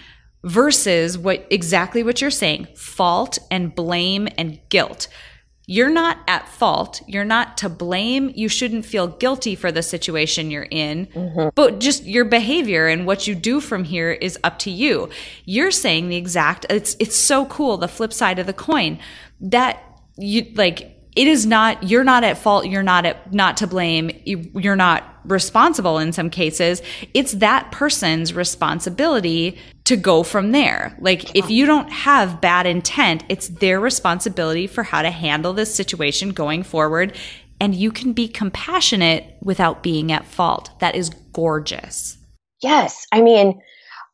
[0.44, 5.08] versus what exactly what you're saying fault and blame and guilt
[5.70, 7.02] you're not at fault.
[7.06, 8.32] You're not to blame.
[8.34, 11.50] You shouldn't feel guilty for the situation you're in, mm-hmm.
[11.54, 15.10] but just your behavior and what you do from here is up to you.
[15.44, 17.76] You're saying the exact, it's, it's so cool.
[17.76, 18.98] The flip side of the coin
[19.42, 19.82] that
[20.16, 22.66] you like, it is not, you're not at fault.
[22.66, 24.12] You're not at, not to blame.
[24.24, 26.80] You, you're not responsible in some cases.
[27.12, 30.96] It's that person's responsibility to go from there.
[31.00, 35.74] Like if you don't have bad intent, it's their responsibility for how to handle this
[35.74, 37.16] situation going forward.
[37.60, 40.70] And you can be compassionate without being at fault.
[40.78, 42.16] That is gorgeous.
[42.62, 43.08] Yes.
[43.10, 43.60] I mean,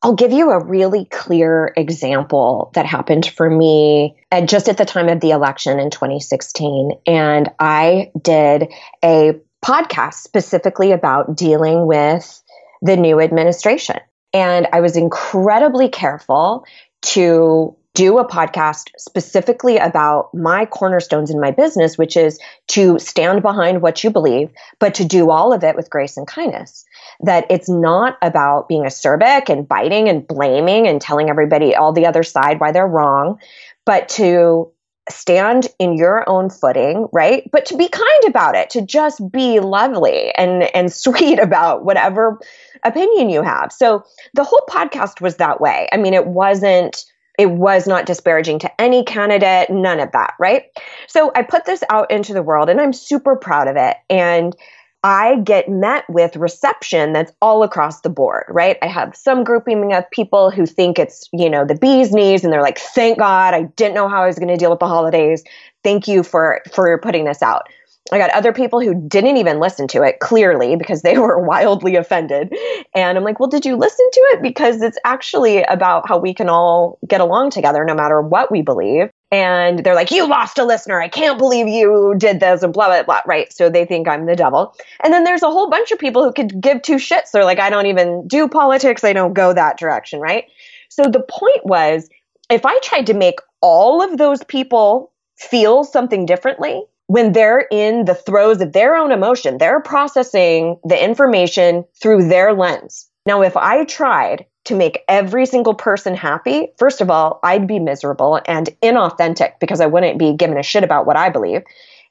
[0.05, 4.85] I'll give you a really clear example that happened for me at just at the
[4.85, 6.91] time of the election in 2016.
[7.07, 8.71] And I did
[9.03, 12.43] a podcast specifically about dealing with
[12.83, 13.97] the new administration.
[14.35, 16.67] And I was incredibly careful
[17.01, 22.39] to do a podcast specifically about my cornerstones in my business, which is
[22.69, 26.27] to stand behind what you believe, but to do all of it with grace and
[26.27, 26.85] kindness.
[27.21, 32.07] That it's not about being acerbic and biting and blaming and telling everybody all the
[32.07, 33.39] other side why they're wrong,
[33.85, 34.71] but to
[35.11, 37.49] stand in your own footing, right?
[37.53, 42.41] But to be kind about it, to just be lovely and and sweet about whatever
[42.83, 43.73] opinion you have.
[43.73, 45.89] So the whole podcast was that way.
[45.93, 47.05] I mean, it wasn't
[47.37, 50.67] it was not disparaging to any candidate, none of that, right?
[51.09, 53.97] So I put this out into the world and I'm super proud of it.
[54.09, 54.55] And
[55.05, 58.79] I get met with reception that's all across the board, right?
[58.83, 62.51] I have some grouping of people who think it's, you know, the bee's knees and
[62.53, 64.89] they're like, thank God, I didn't know how I was going to deal with the
[64.89, 65.45] holidays.
[65.85, 67.65] Thank you for for putting this out.
[68.13, 71.97] I got other people who didn't even listen to it clearly because they were wildly
[71.97, 72.55] offended.
[72.95, 74.43] And I'm like, well, did you listen to it?
[74.43, 78.63] Because it's actually about how we can all get along together no matter what we
[78.63, 81.03] believe and they're like, You lost a listener.
[81.03, 83.21] I can't believe you did this, and blah, blah, blah.
[83.27, 83.53] Right.
[83.53, 84.77] So they think I'm the devil.
[85.03, 87.33] And then there's a whole bunch of people who could give two shits.
[87.33, 89.03] They're like, I don't even do politics.
[89.03, 90.21] I don't go that direction.
[90.21, 90.45] Right.
[90.89, 92.09] So the point was,
[92.49, 98.05] if I tried to make all of those people feel something differently, when they're in
[98.05, 103.11] the throes of their own emotion, they're processing the information through their lens.
[103.27, 107.79] Now, if I tried to make every single person happy, first of all, I'd be
[107.79, 111.63] miserable and inauthentic because I wouldn't be giving a shit about what I believe.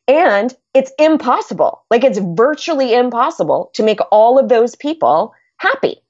[0.08, 1.84] And it's impossible.
[1.90, 6.02] Like it's virtually impossible to make all of those people happy.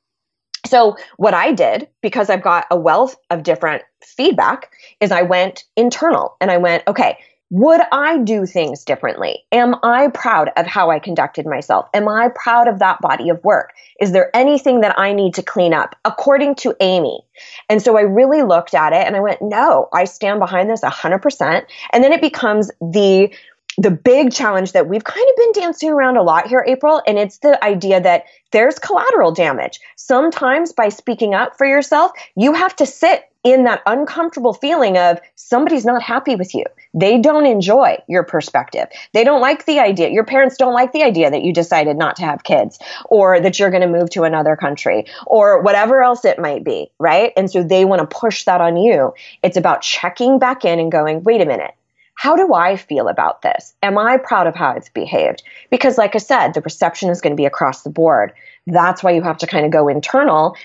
[0.66, 5.66] So, what I did, because I've got a wealth of different feedback, is I went
[5.76, 7.18] internal and I went, okay,
[7.54, 9.44] would I do things differently?
[9.52, 11.88] Am I proud of how I conducted myself?
[11.94, 13.74] Am I proud of that body of work?
[14.02, 17.24] Is there anything that I need to clean up according to Amy?
[17.70, 20.82] And so I really looked at it and I went, no, I stand behind this
[20.82, 21.66] 100%.
[21.92, 23.32] And then it becomes the
[23.78, 27.18] the big challenge that we've kind of been dancing around a lot here, April, and
[27.18, 29.80] it's the idea that there's collateral damage.
[29.96, 35.20] Sometimes by speaking up for yourself, you have to sit in that uncomfortable feeling of
[35.36, 36.64] somebody's not happy with you.
[36.94, 38.88] They don't enjoy your perspective.
[39.14, 40.10] They don't like the idea.
[40.10, 43.60] Your parents don't like the idea that you decided not to have kids or that
[43.60, 47.34] you're going to move to another country or whatever else it might be, right?
[47.36, 49.14] And so they want to push that on you.
[49.42, 51.74] It's about checking back in and going, wait a minute
[52.15, 53.73] how do I feel about this?
[53.82, 55.43] Am I proud of how it's behaved?
[55.69, 58.34] Because, like I said, the perception is going to be across the board.
[58.67, 60.56] That's why you have to kind of go internal.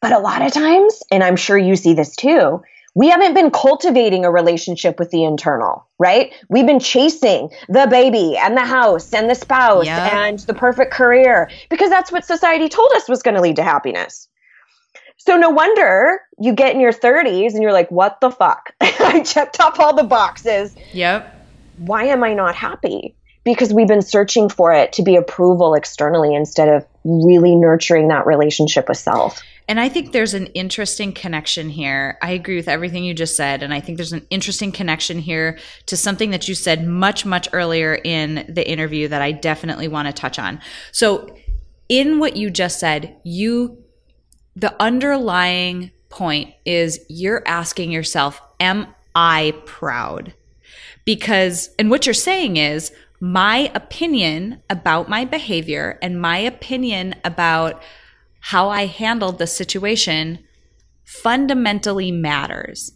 [0.00, 2.62] But a lot of times, and I'm sure you see this too,
[2.94, 6.32] we haven't been cultivating a relationship with the internal, right?
[6.48, 11.50] We've been chasing the baby and the house and the spouse and the perfect career
[11.70, 14.28] because that's what society told us was going to lead to happiness.
[15.26, 18.74] So no wonder you get in your 30s and you're like, what the fuck?
[18.82, 20.74] I checked off all the boxes.
[20.92, 21.46] Yep.
[21.78, 23.14] Why am I not happy?
[23.42, 28.26] Because we've been searching for it to be approval externally instead of really nurturing that
[28.26, 29.42] relationship with self.
[29.66, 32.18] And I think there's an interesting connection here.
[32.20, 33.62] I agree with everything you just said.
[33.62, 37.48] And I think there's an interesting connection here to something that you said much, much
[37.54, 40.60] earlier in the interview that I definitely want to touch on.
[40.92, 41.34] So,
[41.88, 43.83] in what you just said, you
[44.56, 50.34] the underlying point is you're asking yourself, Am I proud?
[51.04, 57.82] Because, and what you're saying is, my opinion about my behavior and my opinion about
[58.40, 60.40] how I handled the situation
[61.04, 62.92] fundamentally matters.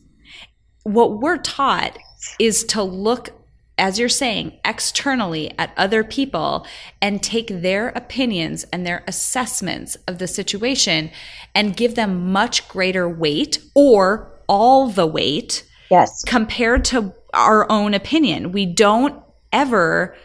[0.83, 1.99] What we're taught
[2.39, 3.31] is to look
[3.79, 6.67] as you're saying, externally at other people
[7.01, 11.11] and take their opinions and their assessments of the situation
[11.55, 15.65] and give them much greater weight or all the weight.
[15.91, 16.23] Yes.
[16.27, 18.53] Compared to our own opinion.
[18.53, 20.17] We don't ever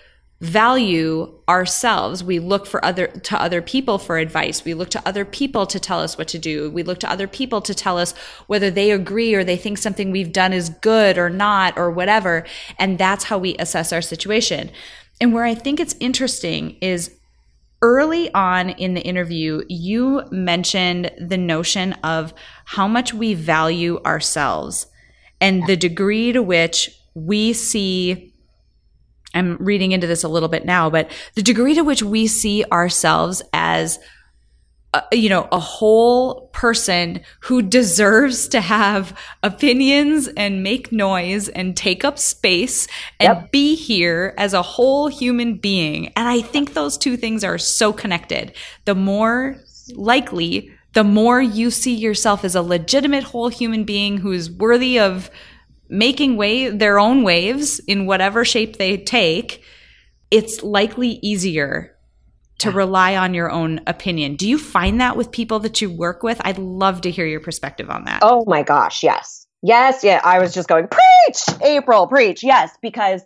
[0.43, 2.21] value ourselves.
[2.21, 4.65] We look for other to other people for advice.
[4.65, 6.69] We look to other people to tell us what to do.
[6.69, 8.13] We look to other people to tell us
[8.47, 12.45] whether they agree or they think something we've done is good or not or whatever.
[12.77, 14.69] And that's how we assess our situation.
[15.21, 17.15] And where i think it's interesting is
[17.81, 22.33] early on in the interview you mentioned the notion of
[22.65, 24.87] how much we value ourselves
[25.39, 28.32] and the degree to which we see
[29.33, 32.63] I'm reading into this a little bit now, but the degree to which we see
[32.71, 33.99] ourselves as
[34.93, 41.75] uh, you know, a whole person who deserves to have opinions and make noise and
[41.75, 42.87] take up space
[43.19, 43.51] and yep.
[43.51, 46.13] be here as a whole human being.
[46.15, 48.53] And I think those two things are so connected.
[48.85, 49.55] The more
[49.95, 55.31] likely, the more you see yourself as a legitimate whole human being who's worthy of
[55.93, 59.63] making wave their own waves in whatever shape they take,
[60.31, 61.95] it's likely easier
[62.59, 64.35] to rely on your own opinion.
[64.35, 66.41] Do you find that with people that you work with?
[66.43, 68.19] I'd love to hear your perspective on that.
[68.23, 69.45] Oh my gosh, yes.
[69.61, 72.43] Yes, yeah, I was just going preach, April, preach.
[72.43, 73.23] Yes, because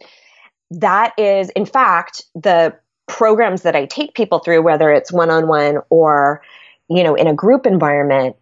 [0.71, 2.75] that is in fact the
[3.07, 6.41] programs that I take people through whether it's one-on-one or
[6.89, 8.35] you know in a group environment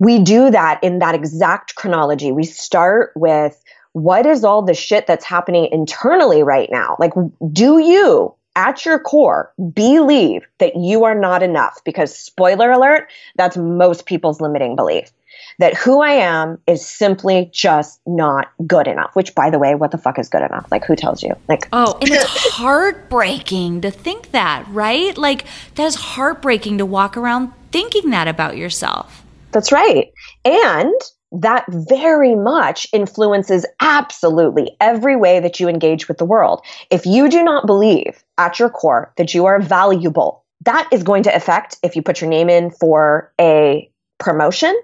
[0.00, 2.32] we do that in that exact chronology.
[2.32, 6.96] We start with what is all the shit that's happening internally right now?
[6.98, 7.12] Like,
[7.52, 11.80] do you at your core believe that you are not enough?
[11.84, 15.10] Because, spoiler alert, that's most people's limiting belief.
[15.58, 19.90] That who I am is simply just not good enough, which, by the way, what
[19.90, 20.66] the fuck is good enough?
[20.70, 21.34] Like, who tells you?
[21.48, 25.16] Like, oh, and it's heartbreaking to think that, right?
[25.18, 29.19] Like, that is heartbreaking to walk around thinking that about yourself.
[29.52, 30.12] That's right.
[30.44, 30.94] And
[31.32, 36.64] that very much influences absolutely every way that you engage with the world.
[36.90, 41.22] If you do not believe at your core that you are valuable, that is going
[41.24, 44.74] to affect if you put your name in for a promotion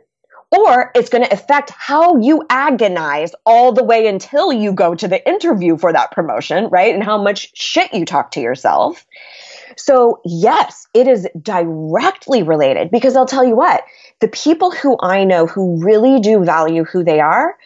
[0.56, 5.08] or it's going to affect how you agonize all the way until you go to
[5.08, 6.94] the interview for that promotion, right?
[6.94, 9.04] And how much shit you talk to yourself.
[9.76, 13.82] So, yes, it is directly related because I'll tell you what,
[14.20, 17.56] the people who I know who really do value who they are,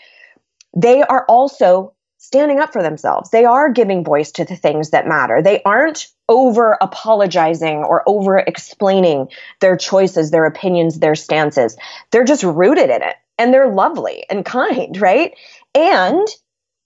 [0.76, 3.30] they are also standing up for themselves.
[3.30, 5.40] They are giving voice to the things that matter.
[5.42, 9.28] They aren't over apologizing or over explaining
[9.61, 11.76] their choices, their opinions, their stances.
[12.11, 15.34] They're just rooted in it and they're lovely and kind, right?
[15.74, 16.28] And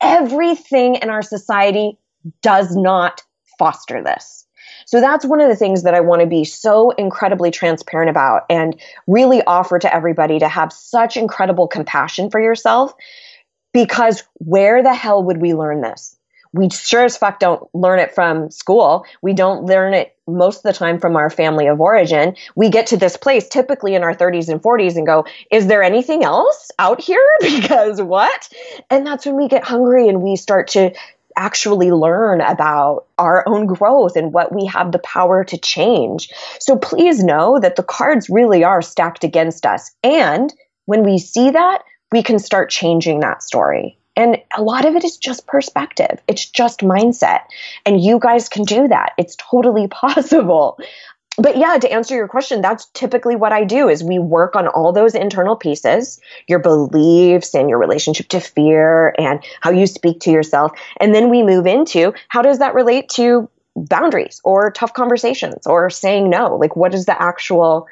[0.00, 1.98] everything in our society
[2.40, 3.22] does not
[3.58, 4.43] foster this.
[4.86, 8.42] So that's one of the things that I want to be so incredibly transparent about
[8.50, 12.94] and really offer to everybody to have such incredible compassion for yourself
[13.72, 16.16] because where the hell would we learn this?
[16.54, 19.04] We sure as fuck don't learn it from school.
[19.20, 22.36] We don't learn it most of the time from our family of origin.
[22.54, 25.82] We get to this place typically in our 30s and 40s and go, is there
[25.82, 27.24] anything else out here?
[27.42, 28.48] Because what?
[28.88, 30.92] And that's when we get hungry and we start to
[31.36, 36.30] actually learn about our own growth and what we have the power to change.
[36.58, 39.90] So please know that the cards really are stacked against us.
[40.02, 40.52] And
[40.86, 41.82] when we see that,
[42.12, 43.98] we can start changing that story.
[44.16, 46.20] And a lot of it is just perspective.
[46.28, 47.40] It's just mindset.
[47.84, 49.12] And you guys can do that.
[49.18, 50.78] It's totally possible.
[51.36, 54.68] But yeah, to answer your question, that's typically what I do is we work on
[54.68, 60.20] all those internal pieces, your beliefs and your relationship to fear and how you speak
[60.20, 60.72] to yourself.
[61.00, 65.90] And then we move into how does that relate to boundaries or tough conversations or
[65.90, 66.56] saying no?
[66.56, 67.88] Like what is the actual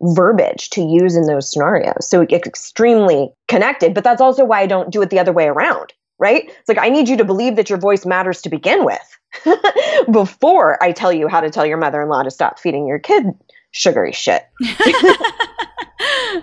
[0.00, 2.08] verbiage to use in those scenarios.
[2.08, 5.46] So it's extremely connected, but that's also why I don't do it the other way
[5.46, 6.44] around, right?
[6.46, 9.18] It's like I need you to believe that your voice matters to begin with
[10.10, 12.98] before I tell you how to tell your mother in law to stop feeding your
[12.98, 13.26] kid
[13.72, 14.46] sugary shit.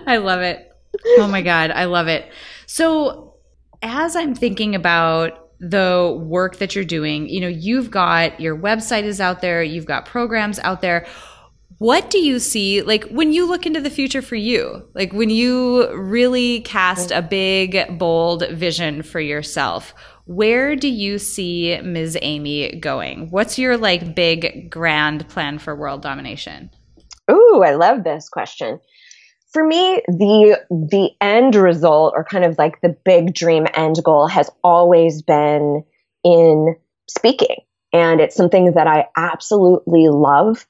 [0.06, 0.70] I love it.
[1.18, 2.30] Oh my God, I love it.
[2.66, 3.34] So,
[3.82, 9.02] as I'm thinking about the work that you're doing, you know, you've got your website
[9.02, 11.06] is out there, you've got programs out there
[11.78, 14.88] what do you see like when you look into the future for you?
[14.94, 19.94] Like when you really cast a big bold vision for yourself
[20.26, 23.28] where do you see ms amy going?
[23.30, 26.70] What's your like big grand plan for world domination?
[27.30, 28.80] Ooh, i love this question.
[29.52, 34.26] For me the the end result or kind of like the big dream end goal
[34.26, 35.84] has always been
[36.24, 36.76] in
[37.08, 37.56] speaking.
[37.92, 40.66] And it's something that i absolutely love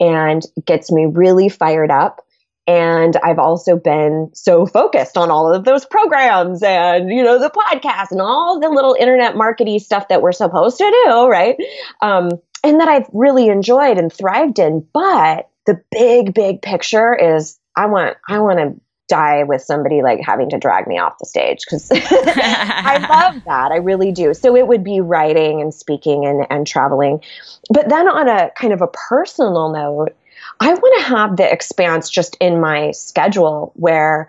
[0.00, 2.24] and gets me really fired up.
[2.66, 7.48] And I've also been so focused on all of those programs and, you know, the
[7.48, 11.56] podcast and all the little internet marketing stuff that we're supposed to do, right?
[12.02, 12.30] Um,
[12.62, 14.86] and that I've really enjoyed and thrived in.
[14.92, 18.78] But the big, big picture is I want, I want to
[19.08, 23.72] die with somebody like having to drag me off the stage because I love that.
[23.72, 24.34] I really do.
[24.34, 27.22] So it would be writing and speaking and, and traveling.
[27.70, 30.14] But then on a kind of a personal note,
[30.60, 34.28] I want to have the expanse just in my schedule where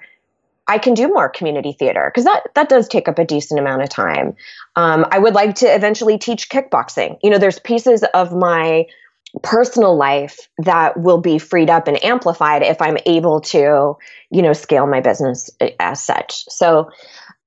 [0.67, 3.81] I can do more community theater because that that does take up a decent amount
[3.81, 4.35] of time.
[4.75, 7.17] Um, I would like to eventually teach kickboxing.
[7.23, 8.85] You know, there's pieces of my
[9.43, 13.95] personal life that will be freed up and amplified if I'm able to,
[14.31, 15.49] you know, scale my business
[15.79, 16.49] as such.
[16.49, 16.91] So,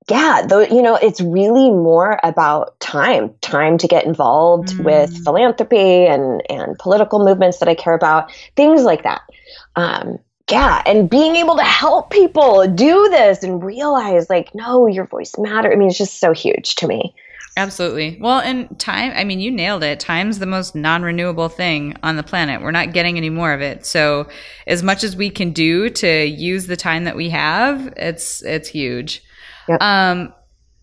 [0.09, 4.85] yeah, though, you know, it's really more about time, time to get involved mm.
[4.85, 9.23] with philanthropy and, and political movements that I care about, things like that.
[9.77, 10.19] Um,
[10.51, 15.35] yeah, and being able to help people do this and realize, like, no, your voice
[15.39, 15.73] matters.
[15.73, 17.15] I mean, it's just so huge to me.
[17.57, 18.17] Absolutely.
[18.19, 20.01] Well, and time, I mean, you nailed it.
[20.01, 22.63] Time's the most non renewable thing on the planet.
[22.63, 23.85] We're not getting any more of it.
[23.85, 24.29] So,
[24.67, 28.69] as much as we can do to use the time that we have, it's, it's
[28.69, 29.23] huge.
[29.69, 29.83] Yep.
[29.83, 30.33] Um,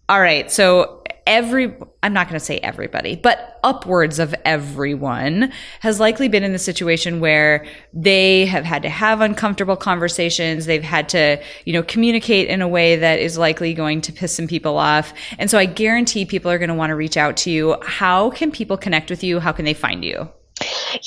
[0.07, 0.51] all right.
[0.51, 5.51] So, every I'm not going to say everybody, but upwards of everyone
[5.81, 10.65] has likely been in the situation where they have had to have uncomfortable conversations.
[10.65, 14.35] They've had to, you know, communicate in a way that is likely going to piss
[14.35, 15.13] some people off.
[15.37, 17.75] And so I guarantee people are going to want to reach out to you.
[17.83, 19.39] How can people connect with you?
[19.39, 20.29] How can they find you?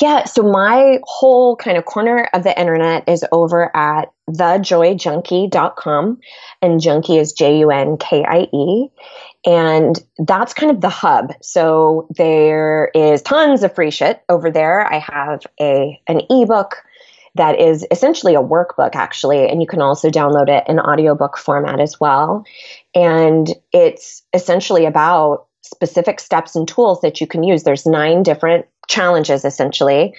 [0.01, 6.21] Yeah, so my whole kind of corner of the internet is over at thejoyjunkie.com
[6.63, 8.89] and junkie is J U N K I E.
[9.45, 11.33] And that's kind of the hub.
[11.43, 14.87] So there is tons of free shit over there.
[14.87, 16.77] I have a an ebook
[17.35, 21.81] that is essentially a workbook actually and you can also download it in audiobook format
[21.81, 22.45] as well.
[22.95, 27.63] And it's essentially about specific steps and tools that you can use.
[27.63, 30.15] There's nine different challenges essentially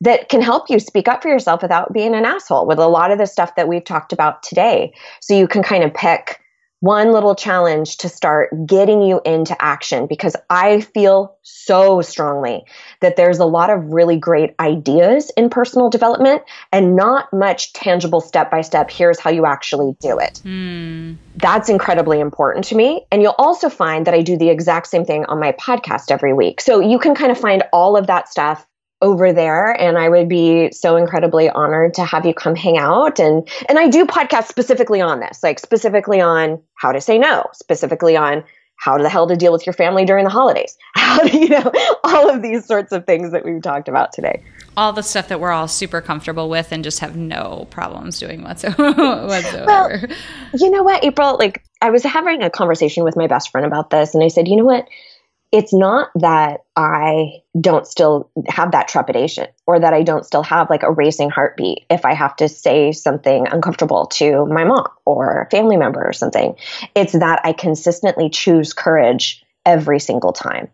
[0.00, 3.10] that can help you speak up for yourself without being an asshole with a lot
[3.10, 4.92] of the stuff that we've talked about today.
[5.20, 6.40] So you can kind of pick
[6.80, 12.64] one little challenge to start getting you into action because I feel so strongly
[13.00, 18.20] that there's a lot of really great ideas in personal development and not much tangible
[18.20, 18.90] step by step.
[18.90, 20.40] Here's how you actually do it.
[20.44, 21.16] Mm.
[21.34, 23.04] That's incredibly important to me.
[23.10, 26.32] And you'll also find that I do the exact same thing on my podcast every
[26.32, 26.60] week.
[26.60, 28.67] So you can kind of find all of that stuff
[29.00, 33.20] over there and I would be so incredibly honored to have you come hang out.
[33.20, 37.46] And and I do podcasts specifically on this like specifically on how to say no
[37.52, 38.44] specifically on
[38.76, 41.48] how to the hell to deal with your family during the holidays how to you
[41.48, 41.72] know
[42.04, 44.42] all of these sorts of things that we've talked about today.
[44.76, 48.42] All the stuff that we're all super comfortable with and just have no problems doing
[48.44, 49.64] whatsoever.
[49.66, 50.00] Well,
[50.54, 51.36] you know what April?
[51.38, 54.48] Like I was having a conversation with my best friend about this and I said
[54.48, 54.88] you know what
[55.50, 60.68] it's not that I don't still have that trepidation or that I don't still have
[60.68, 65.42] like a racing heartbeat if I have to say something uncomfortable to my mom or
[65.42, 66.54] a family member or something.
[66.94, 70.68] It's that I consistently choose courage every single time.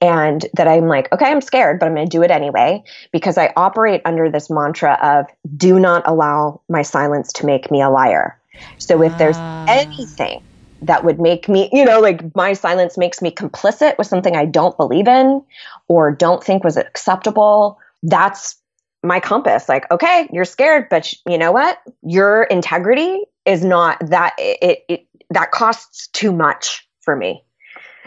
[0.00, 3.38] And that I'm like, okay, I'm scared, but I'm going to do it anyway because
[3.38, 7.90] I operate under this mantra of do not allow my silence to make me a
[7.90, 8.38] liar.
[8.78, 9.84] So if there's uh.
[9.98, 10.40] anything
[10.86, 14.44] that would make me, you know, like my silence makes me complicit with something I
[14.44, 15.42] don't believe in
[15.88, 17.78] or don't think was acceptable.
[18.02, 18.56] That's
[19.02, 19.68] my compass.
[19.68, 21.78] Like, okay, you're scared, but you know what?
[22.02, 27.42] Your integrity is not that it, it that costs too much for me.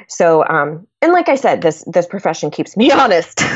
[0.07, 3.41] So, um, and like I said, this this profession keeps me honest.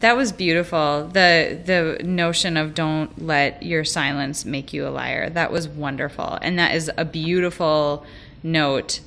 [0.00, 1.08] That was beautiful.
[1.12, 5.30] The the notion of don't let your silence make you a liar.
[5.30, 6.38] That was wonderful.
[6.42, 8.04] And that is a beautiful
[8.42, 9.00] note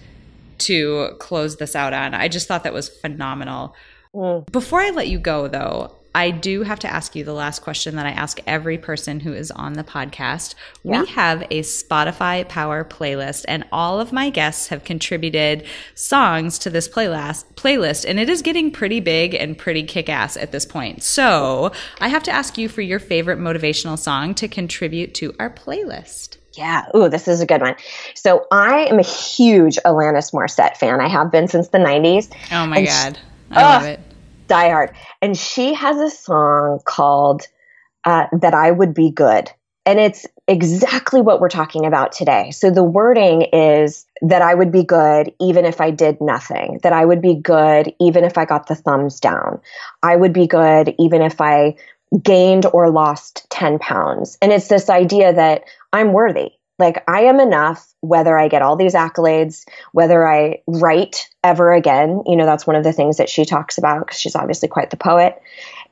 [0.60, 2.14] to close this out on.
[2.14, 3.76] I just thought that was phenomenal.
[4.14, 4.52] Mm.
[4.52, 7.96] Before I let you go though, I do have to ask you the last question
[7.96, 10.56] that I ask every person who is on the podcast.
[10.84, 11.02] Yeah.
[11.02, 16.70] We have a Spotify Power playlist, and all of my guests have contributed songs to
[16.72, 17.46] this playlist.
[17.56, 21.04] Playlist, and it is getting pretty big and pretty kick-ass at this point.
[21.04, 25.52] So I have to ask you for your favorite motivational song to contribute to our
[25.52, 26.38] playlist.
[26.54, 26.86] Yeah.
[26.96, 27.76] Ooh, this is a good one.
[28.16, 31.00] So I am a huge Alanis Morissette fan.
[31.00, 32.34] I have been since the 90s.
[32.52, 33.20] Oh my God.
[33.52, 34.00] I love it
[34.50, 34.96] Die Hard.
[35.22, 37.44] And she has a song called
[38.04, 39.50] uh, That I Would Be Good.
[39.86, 42.52] And it's exactly what we're talking about today.
[42.52, 46.94] So the wording is that I would be good even if I did nothing, that
[46.94, 49.62] I would be good even if I got the thumbs down.
[50.04, 51.76] I would be good even if I
[52.22, 54.38] gained or lost 10 pounds.
[54.42, 56.52] And it's this idea that I'm worthy.
[56.80, 62.24] Like I am enough whether I get all these accolades, whether I write ever again.
[62.26, 64.90] You know, that's one of the things that she talks about because she's obviously quite
[64.90, 65.42] the poet.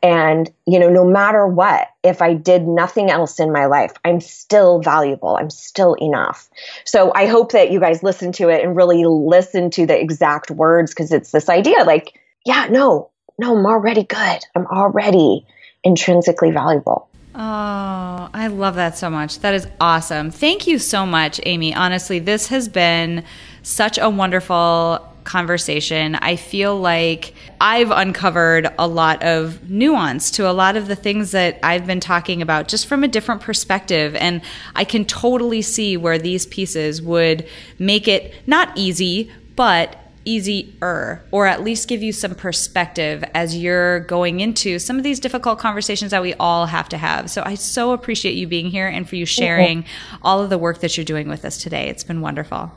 [0.04, 4.22] And, you know, no matter what, if I did nothing else in my life, I'm
[4.22, 5.36] still valuable.
[5.36, 6.50] I'm still enough.
[6.86, 10.52] So I hope that you guys listen to it and really listen to the exact
[10.52, 13.10] words because it's this idea like, yeah, no,
[13.40, 14.40] no, I'm already good.
[14.56, 15.46] I'm already
[15.84, 17.10] intrinsically valuable.
[17.40, 19.40] Oh, I love that so much.
[19.42, 20.32] That is awesome.
[20.32, 21.72] Thank you so much, Amy.
[21.72, 23.24] Honestly, this has been
[23.62, 26.16] such a wonderful conversation.
[26.16, 31.30] I feel like I've uncovered a lot of nuance to a lot of the things
[31.32, 34.16] that I've been talking about just from a different perspective.
[34.16, 34.42] And
[34.76, 39.96] I can totally see where these pieces would make it not easy, but
[40.28, 45.20] easier or at least give you some perspective as you're going into some of these
[45.20, 47.30] difficult conversations that we all have to have.
[47.30, 49.86] So I so appreciate you being here and for you sharing
[50.22, 51.90] all of the work that you're doing with us today.
[51.90, 52.72] It's been wonderful.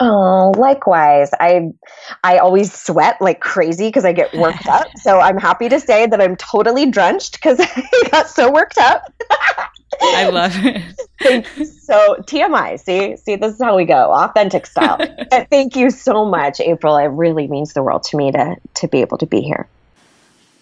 [0.00, 1.30] Oh, likewise.
[1.40, 1.70] I
[2.22, 4.86] I always sweat like crazy because I get worked up.
[4.98, 9.12] So I'm happy to say that I'm totally drenched because I got so worked up.
[10.00, 10.82] I love it.
[11.20, 12.78] thank you so TMI.
[12.78, 14.98] See, see, this is how we go, authentic style.
[15.50, 16.96] thank you so much, April.
[16.96, 19.68] It really means the world to me to to be able to be here.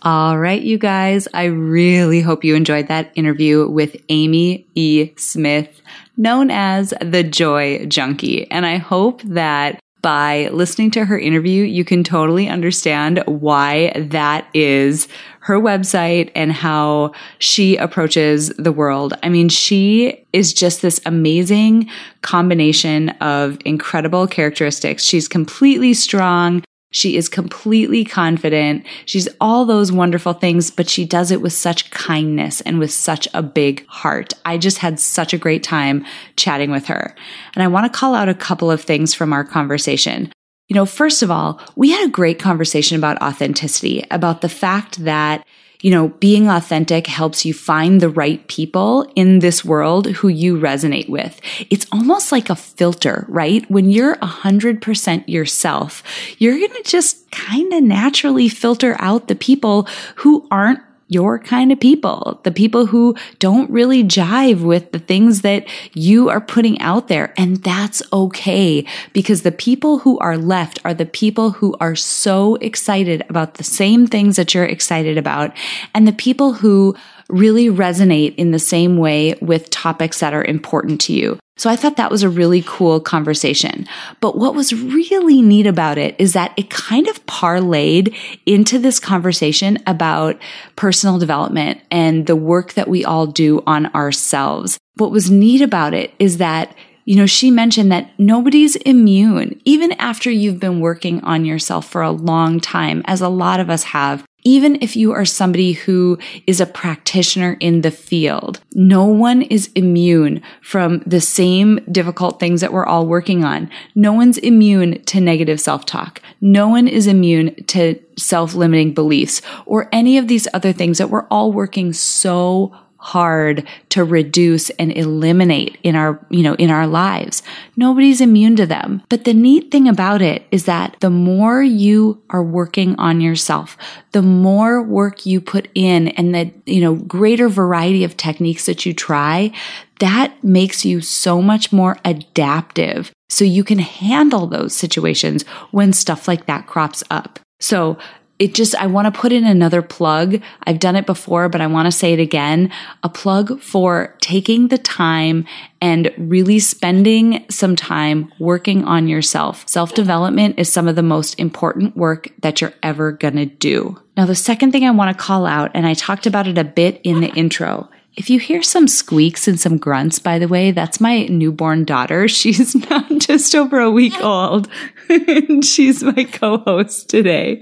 [0.03, 1.27] All right, you guys.
[1.35, 5.13] I really hope you enjoyed that interview with Amy E.
[5.17, 5.81] Smith,
[6.17, 11.85] known as the Joy Junkie, and I hope that by listening to her interview, you
[11.85, 15.09] can totally understand why that is
[15.47, 19.15] her website and how she approaches the world.
[19.23, 21.89] I mean, she is just this amazing
[22.23, 25.05] combination of incredible characteristics.
[25.05, 26.65] She's completely strong.
[26.91, 28.85] She is completely confident.
[29.05, 33.29] She's all those wonderful things, but she does it with such kindness and with such
[33.33, 34.33] a big heart.
[34.45, 37.15] I just had such a great time chatting with her.
[37.55, 40.33] And I want to call out a couple of things from our conversation.
[40.69, 45.05] You know, first of all, we had a great conversation about authenticity, about the fact
[45.05, 45.45] that
[45.83, 50.59] you know, being authentic helps you find the right people in this world who you
[50.59, 51.41] resonate with.
[51.71, 53.69] It's almost like a filter, right?
[53.71, 56.03] When you're 100% yourself,
[56.39, 59.87] you're going to just kind of naturally filter out the people
[60.17, 65.43] who aren't your kind of people, the people who don't really jive with the things
[65.43, 67.33] that you are putting out there.
[67.37, 72.57] And that's okay because the people who are left are the people who are so
[72.57, 75.57] excited about the same things that you're excited about
[75.95, 76.97] and the people who
[77.29, 81.39] really resonate in the same way with topics that are important to you.
[81.57, 83.87] So I thought that was a really cool conversation.
[84.21, 89.01] But what was really neat about it is that it kind of parlayed into this
[89.01, 90.39] conversation about
[90.77, 94.79] personal development and the work that we all do on ourselves.
[94.97, 96.75] What was neat about it is that
[97.07, 102.03] you know, she mentioned that nobody's immune, even after you've been working on yourself for
[102.03, 106.17] a long time, as a lot of us have even if you are somebody who
[106.47, 112.61] is a practitioner in the field, no one is immune from the same difficult things
[112.61, 113.69] that we're all working on.
[113.97, 116.23] No one's immune to negative self-talk.
[116.41, 121.27] No one is immune to self-limiting beliefs or any of these other things that we're
[121.27, 127.43] all working so hard to reduce and eliminate in our, you know, in our lives.
[127.77, 129.03] Nobody's immune to them.
[129.09, 133.77] But the neat thing about it is that the more you are working on yourself,
[134.13, 138.87] the more work you put in and the, you know, greater variety of techniques that
[138.87, 139.53] you try,
[140.01, 143.13] that makes you so much more adaptive.
[143.29, 147.41] So you can handle those situations when stuff like that crops up.
[147.61, 147.99] So
[148.39, 150.43] it just, I want to put in another plug.
[150.65, 152.71] I've done it before, but I want to say it again.
[153.03, 155.47] A plug for taking the time
[155.81, 159.67] and really spending some time working on yourself.
[159.69, 163.99] Self development is some of the most important work that you're ever going to do.
[164.17, 166.65] Now, the second thing I want to call out, and I talked about it a
[166.65, 170.71] bit in the intro, if you hear some squeaks and some grunts, by the way,
[170.71, 172.27] that's my newborn daughter.
[172.37, 174.69] She's now just over a week old
[175.09, 177.61] and she's my co-host today.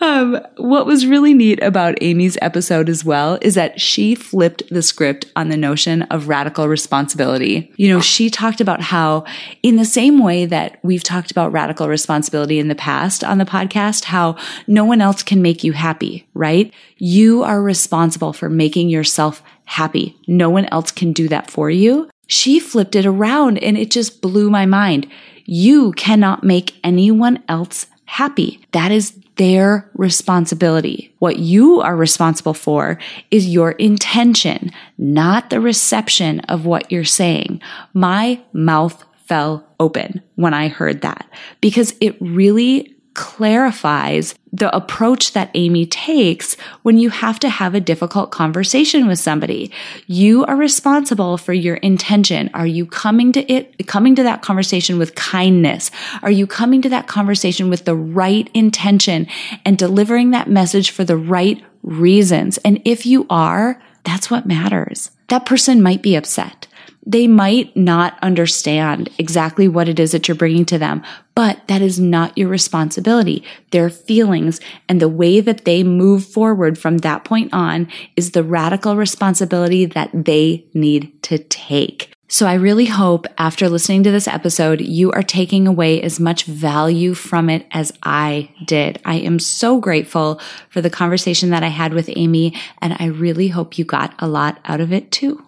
[0.00, 4.82] Um, what was really neat about Amy's episode as well is that she flipped the
[4.82, 7.72] script on the notion of radical responsibility.
[7.76, 9.24] You know, she talked about how
[9.62, 13.44] in the same way that we've talked about radical responsibility in the past on the
[13.44, 16.72] podcast, how no one else can make you happy, right?
[16.98, 20.16] You are responsible for making yourself happy.
[20.26, 22.08] No one else can do that for you.
[22.26, 25.06] She flipped it around and it just blew my mind.
[25.44, 28.60] You cannot make anyone else happy.
[28.72, 31.14] That is their responsibility.
[31.18, 32.98] What you are responsible for
[33.30, 37.60] is your intention, not the reception of what you're saying.
[37.92, 41.28] My mouth fell open when I heard that
[41.60, 47.80] because it really clarifies the approach that Amy takes when you have to have a
[47.80, 49.72] difficult conversation with somebody.
[50.06, 52.48] You are responsible for your intention.
[52.54, 55.90] Are you coming to it, coming to that conversation with kindness?
[56.22, 59.26] Are you coming to that conversation with the right intention
[59.64, 62.58] and delivering that message for the right reasons?
[62.58, 65.10] And if you are, that's what matters.
[65.26, 66.67] That person might be upset
[67.08, 71.02] they might not understand exactly what it is that you're bringing to them,
[71.34, 73.42] but that is not your responsibility.
[73.70, 78.44] Their feelings and the way that they move forward from that point on is the
[78.44, 82.12] radical responsibility that they need to take.
[82.30, 86.44] So I really hope after listening to this episode, you are taking away as much
[86.44, 89.00] value from it as I did.
[89.06, 90.38] I am so grateful
[90.68, 94.28] for the conversation that I had with Amy, and I really hope you got a
[94.28, 95.47] lot out of it too.